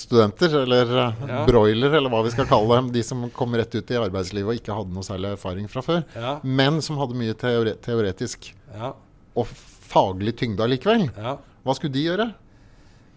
studenter, 0.01 0.55
eller 0.63 0.93
eh, 1.07 1.25
Ja. 1.29 1.41
broiler, 1.47 1.93
eller 1.99 2.11
hva 2.13 2.23
vi 2.25 2.31
skal 2.35 2.47
kalle 2.51 2.77
dem. 2.79 2.93
De 2.93 3.03
som 3.05 3.27
kom 3.31 3.55
rett 3.55 3.75
ut 3.75 3.91
i 3.91 3.99
arbeidslivet 4.01 4.49
og 4.51 4.61
ikke 4.61 4.77
hadde 4.79 4.95
noe 4.97 5.05
særlig 5.07 5.33
erfaring 5.37 5.69
fra 5.69 5.83
før. 5.85 6.05
Ja, 6.17 6.39
Men 6.43 6.81
som 6.83 6.97
hadde 7.01 7.15
mye 7.19 7.35
teore 7.35 7.77
teoretisk 7.85 8.53
ja, 8.75 8.93
og 9.37 9.47
faglig 9.91 10.37
tyngde 10.41 10.65
allikevel. 10.65 11.11
ja. 11.17 11.37
Hva 11.65 11.73
skulle 11.79 11.93
de 11.95 12.03
gjøre? 12.09 12.27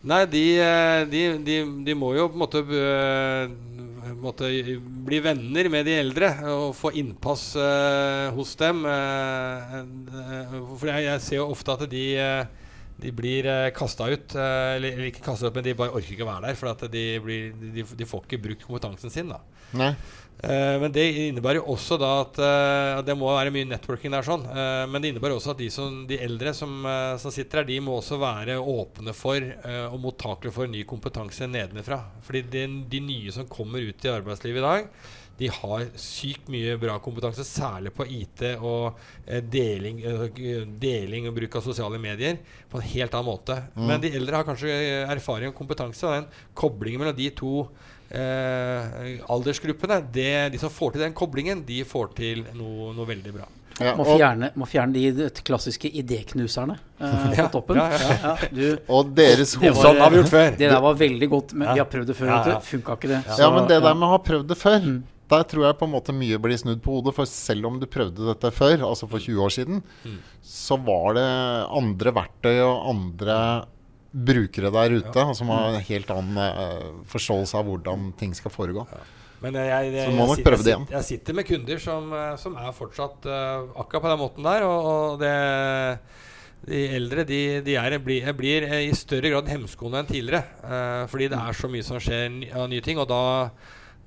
Nei, 0.07 0.21
de, 0.31 0.43
eh, 0.61 1.05
de, 1.09 1.23
de, 1.43 1.55
de 1.83 1.93
må 1.97 2.13
jo 2.15 2.27
på 2.29 2.37
en 2.37 2.43
måte, 2.43 2.61
eh, 2.63 4.13
måte 4.21 4.47
bli 5.07 5.19
venner 5.19 5.67
med 5.73 5.85
de 5.85 5.97
eldre 5.99 6.29
og 6.53 6.69
få 6.77 6.93
innpass 6.95 7.49
hos 8.35 8.53
dem. 8.55 8.85
for 10.77 10.87
jeg, 10.89 11.03
jeg 11.07 11.21
ser 11.25 11.39
jo 11.41 11.49
ofte 11.51 11.75
at 11.75 11.83
de, 11.91 12.03
de 13.01 13.11
blir 13.13 13.45
uh, 13.45 13.69
kasta 13.75 14.07
ut. 14.09 14.35
eh, 14.35 14.75
eller, 14.77 15.03
ikke 15.09 15.25
kasta 15.25 15.49
ut, 15.49 15.55
men 15.57 15.65
de 15.67 15.75
bare 15.77 15.93
orker 15.93 16.15
ikke 16.15 16.25
å 16.25 16.31
være 16.31 16.47
der. 16.49 16.55
For 16.59 16.71
at 16.71 16.87
de, 16.93 17.03
blir, 17.23 17.51
de, 17.75 17.83
de 17.85 18.07
får 18.09 18.23
ikke 18.25 18.41
brukt 18.47 18.65
kompetansen 18.65 19.13
sin. 19.13 19.29
da 19.29 19.41
Nei. 19.77 19.91
Eh, 20.37 20.75
men 20.77 20.93
det 20.93 21.03
innebærer 21.27 21.57
jo 21.57 21.73
også 21.73 21.95
da 21.97 22.09
at 22.21 22.35
eh, 22.45 22.99
Det 23.07 23.15
må 23.17 23.31
være 23.33 23.49
mye 23.55 23.65
networking 23.71 24.13
der, 24.13 24.25
sånn. 24.25 24.43
Eh, 24.45 24.83
men 24.89 25.01
det 25.01 25.09
innebærer 25.11 25.33
også 25.37 25.55
at 25.55 25.61
de, 25.63 25.69
som, 25.73 26.03
de 26.09 26.19
eldre 26.21 26.53
som, 26.53 26.75
eh, 26.85 27.13
som 27.21 27.33
sitter 27.33 27.63
her, 27.63 27.69
de 27.69 27.79
må 27.81 27.95
også 27.97 28.19
være 28.21 28.59
åpne 28.61 29.15
for 29.17 29.41
eh, 29.41 29.85
og 29.89 29.97
mottakelige 30.03 30.53
for 30.53 30.69
ny 30.69 30.83
kompetanse 30.89 31.49
nedenfra. 31.49 32.03
Fordi 32.27 32.43
de, 32.53 32.65
de 32.89 33.01
nye 33.07 33.33
som 33.33 33.49
kommer 33.49 33.81
ut 33.89 34.05
i 34.05 34.13
arbeidslivet 34.13 34.61
i 34.61 34.67
dag, 34.67 34.91
de 35.37 35.47
har 35.53 35.83
sykt 36.01 36.47
mye 36.49 36.77
bra 36.81 36.95
kompetanse, 37.03 37.43
særlig 37.45 37.91
på 37.93 38.05
IT 38.09 38.41
og 38.57 38.97
eh, 39.27 39.41
deling, 39.41 39.99
eh, 40.01 40.63
deling 40.81 41.27
og 41.29 41.35
bruk 41.37 41.59
av 41.59 41.61
sosiale 41.67 41.99
medier 42.01 42.39
på 42.71 42.79
en 42.81 42.87
helt 42.93 43.13
annen 43.13 43.29
måte. 43.29 43.59
Men 43.77 44.01
de 44.01 44.09
eldre 44.17 44.39
har 44.39 44.47
kanskje 44.47 44.71
erfaring 45.11 45.51
og 45.51 45.59
kompetanse, 45.59 46.07
og 46.09 46.15
den 46.17 46.25
koblingen 46.57 47.03
mellom 47.03 47.15
de 47.19 47.29
to 47.37 47.51
eh, 48.09 49.21
aldersgruppene, 49.29 50.01
det, 50.13 50.29
de 50.53 50.59
som 50.61 50.73
får 50.73 50.95
til 50.95 51.05
den 51.05 51.13
koblingen, 51.17 51.61
de 51.67 51.83
får 51.87 52.11
til 52.17 52.43
noe, 52.57 52.91
noe 52.97 53.07
veldig 53.09 53.33
bra. 53.37 53.47
Ja, 53.77 53.91
Må 53.93 54.07
fjerne, 54.09 54.47
må 54.57 54.65
fjerne 54.65 54.97
de 54.97 55.27
klassiske 55.45 55.91
idéknuserne 56.01 56.79
eh, 56.97 57.27
Ja, 57.37 57.43
på 57.45 57.59
toppen. 57.59 57.77
ja, 57.77 57.91
ja, 57.93 58.15
Ja, 58.23 58.31
du, 58.49 58.63
og 58.89 59.11
deres 59.13 59.51
Det 59.53 59.69
Sånn 59.77 59.99
har 60.01 60.09
vi 60.09 60.17
gjort 60.23 60.31
før. 60.31 60.55
det 60.57 60.71
der 60.71 60.81
var 60.81 60.97
veldig 60.97 61.27
godt, 61.29 61.53
men 61.53 61.67
Ja. 61.69 61.75
vi 61.77 61.83
har 61.83 61.91
prøvd 61.91 62.09
det 62.09 62.15
før. 62.17 62.31
Ja. 62.33 62.55
Funka 62.71 62.95
ikke 62.97 63.11
det. 63.11 63.19
Ja, 63.37 63.51
men 63.53 63.67
det 63.69 63.77
ja. 63.77 63.83
der 63.85 63.93
med 63.99 64.07
å 64.07 64.15
ha 64.15 64.19
prøvd 64.25 64.49
det 64.49 64.57
før, 64.57 64.79
Mm. 64.81 64.97
Der 65.29 65.43
tror 65.43 65.65
jeg 65.67 65.77
på 65.79 65.87
en 65.87 65.91
måte 65.93 66.13
mye 66.15 66.37
blir 66.39 66.57
snudd 66.59 66.79
på 66.85 66.97
hodet. 66.97 67.13
For 67.17 67.27
selv 67.29 67.67
om 67.67 67.79
du 67.81 67.87
prøvde 67.91 68.27
dette 68.29 68.51
før, 68.55 68.77
altså 68.87 69.09
for 69.11 69.19
20 69.19 69.41
år 69.43 69.53
siden, 69.57 69.81
Mm. 70.05 70.17
så 70.41 70.77
var 70.79 71.13
det 71.17 71.25
andre 71.81 72.13
verktøy 72.15 72.59
og 72.63 72.89
andre 72.93 73.37
brukere 74.17 74.71
der 74.71 74.95
ute 74.97 75.19
ja. 75.19 75.33
som 75.35 75.49
har 75.51 75.75
en 75.75 75.83
helt 75.83 76.09
annen 76.09 76.37
uh, 76.39 77.03
forståelse 77.11 77.57
av 77.59 77.67
hvordan 77.67 78.13
ting 78.17 78.31
skal 78.33 78.51
foregå. 78.53 78.85
Men 79.43 79.53
jeg, 79.53 79.67
jeg, 79.69 79.91
jeg, 79.93 80.29
sitter- 80.31 80.55
det 80.55 80.57
jeg, 80.57 80.63
sitter- 80.63 80.95
jeg 80.95 81.03
sitter 81.11 81.35
med 81.37 81.45
kunder 81.45 81.77
som, 81.83 82.07
eh, 82.17 82.31
som 82.41 82.55
er 82.57 82.71
fortsatt 82.73 83.27
uh, 83.29 83.67
akkurat 83.77 84.01
på 84.07 84.09
den 84.15 84.21
måten 84.23 84.47
der. 84.47 84.63
Og, 84.65 84.87
og 84.89 85.19
det, 85.21 85.33
de 86.67 86.79
eldre 86.97 87.25
de, 87.29 87.41
de 87.67 87.75
er, 87.77 87.97
blir, 88.01 88.25
blir 88.33 88.65
i 88.79 88.89
større 88.97 89.29
grad 89.35 89.51
hemskoende 89.51 90.01
enn 90.01 90.09
tidligere. 90.09 90.41
Uh, 90.63 91.03
fordi 91.11 91.27
det 91.35 91.37
er 91.37 91.59
så 91.59 91.69
mye 91.69 91.85
som 91.85 92.01
skjer 92.01 92.39
av 92.57 92.65
nye 92.71 92.81
ting. 92.81 92.97
Og 92.97 93.05
da, 93.11 93.21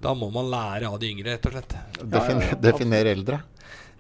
da 0.01 0.15
må 0.17 0.31
man 0.33 0.49
lære 0.51 0.89
av 0.89 0.99
de 1.01 1.11
yngre, 1.13 1.35
rett 1.35 1.47
og 1.49 1.53
slett. 1.57 1.75
Defin 2.01 2.41
ja, 2.41 2.51
ja. 2.53 2.59
Definer 2.65 3.11
eldre. 3.11 3.41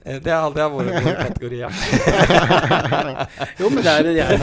Eh, 0.03 0.17
Det 0.25 0.33
har 0.33 0.47
aldri 0.47 0.65
vært 0.65 1.05
vår 1.05 1.19
kategori. 1.21 1.59
Ja. 1.61 1.71
Jo, 3.61 3.69
men 3.69 3.85
det 3.85 3.93
er, 3.93 4.07
det 4.07 4.13
er, 4.25 4.39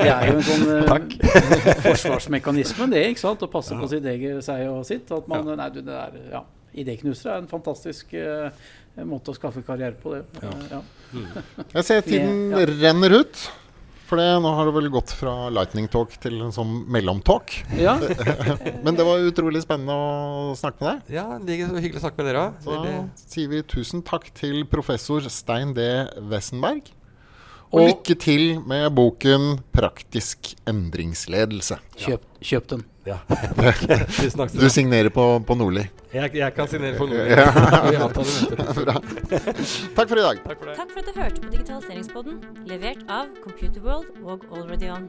det 0.00 0.08
er, 0.10 0.24
jo 0.26 0.40
en 0.40 0.46
sånn 0.46 0.64
uh, 0.66 0.88
forsvarsmekanisme, 1.86 2.88
det, 2.90 3.04
ikke 3.12 3.22
sant? 3.22 3.44
Å 3.46 3.50
passe 3.50 3.78
på 3.78 3.90
sitt 3.90 4.06
eget 4.10 4.42
seg 4.46 4.64
og 4.70 4.82
sitt. 4.88 5.10
At 5.14 5.28
man, 5.30 5.46
nei, 5.60 5.68
du, 5.74 5.80
det 5.86 5.94
er, 5.94 6.18
ja, 6.34 6.42
Idéknusere 6.76 7.36
er 7.36 7.44
en 7.44 7.48
fantastisk 7.50 8.10
uh, 8.18 8.50
måte 9.06 9.30
å 9.32 9.36
skaffe 9.38 9.62
karriere 9.66 9.94
på, 10.00 10.16
det. 10.16 10.24
Ja. 10.42 10.80
Ja. 10.80 10.82
Jeg 11.76 11.86
ser 11.86 12.02
tiden 12.10 12.50
Ja. 12.50 12.66
renner 12.74 13.20
ut. 13.22 13.46
For 14.06 14.20
det, 14.20 14.26
nå 14.42 14.52
har 14.54 14.68
det 14.68 14.74
vel 14.76 14.86
gått 14.94 15.10
fra 15.18 15.48
lightning 15.50 15.88
talk 15.90 16.12
til 16.22 16.38
en 16.46 16.52
sånn 16.54 16.84
mellomtalk. 16.94 17.56
ja. 17.74 17.96
Men 18.84 18.94
det 18.98 19.06
var 19.06 19.24
utrolig 19.26 19.64
spennende 19.64 19.96
å 19.96 20.52
snakke 20.58 20.78
med 20.84 20.88
deg. 20.92 21.16
ja, 21.16 21.26
det 21.42 21.56
så 21.64 21.82
hyggelig 21.82 22.02
å 22.02 22.04
snakke 22.04 22.22
med 22.22 22.30
dere 22.30 22.44
òg. 22.44 22.60
Så 22.62 23.26
sier 23.34 23.50
vi 23.50 23.64
tusen 23.66 24.04
takk 24.06 24.28
til 24.38 24.62
professor 24.70 25.26
Stein 25.32 25.74
D. 25.74 25.88
Wessenberg. 26.30 26.92
Og, 27.72 27.80
Og- 27.80 27.88
lykke 27.88 28.14
til 28.22 28.60
med 28.66 28.90
boken 28.94 29.58
'Praktisk 29.74 30.54
endringsledelse'. 30.66 31.78
Kjøp, 31.98 32.22
kjøp 32.42 32.68
den. 32.70 32.84
Ja. 33.06 33.18
Du 34.60 34.68
signerer 34.68 35.08
på, 35.14 35.24
på 35.46 35.54
Nordli. 35.54 35.84
Jeg, 36.14 36.30
jeg 36.34 36.54
kan 36.54 36.68
signere 36.68 36.96
på 36.98 37.06
Nordli. 37.06 37.30
Ja. 37.30 37.46
Takk 39.94 40.08
for 40.08 40.18
i 40.18 40.22
dag. 40.22 40.38
Takk 40.46 40.58
for. 40.58 40.74
Takk 40.74 40.90
for 40.90 40.98
at 40.98 41.06
du 41.06 41.20
hørte 41.20 41.40
på 41.42 41.50
Digitaliseringspodden, 41.54 42.40
levert 42.66 43.02
av 43.08 43.26
Computerworld 43.44 44.06
og 44.24 44.46
Already 44.52 44.90
On. 44.90 45.06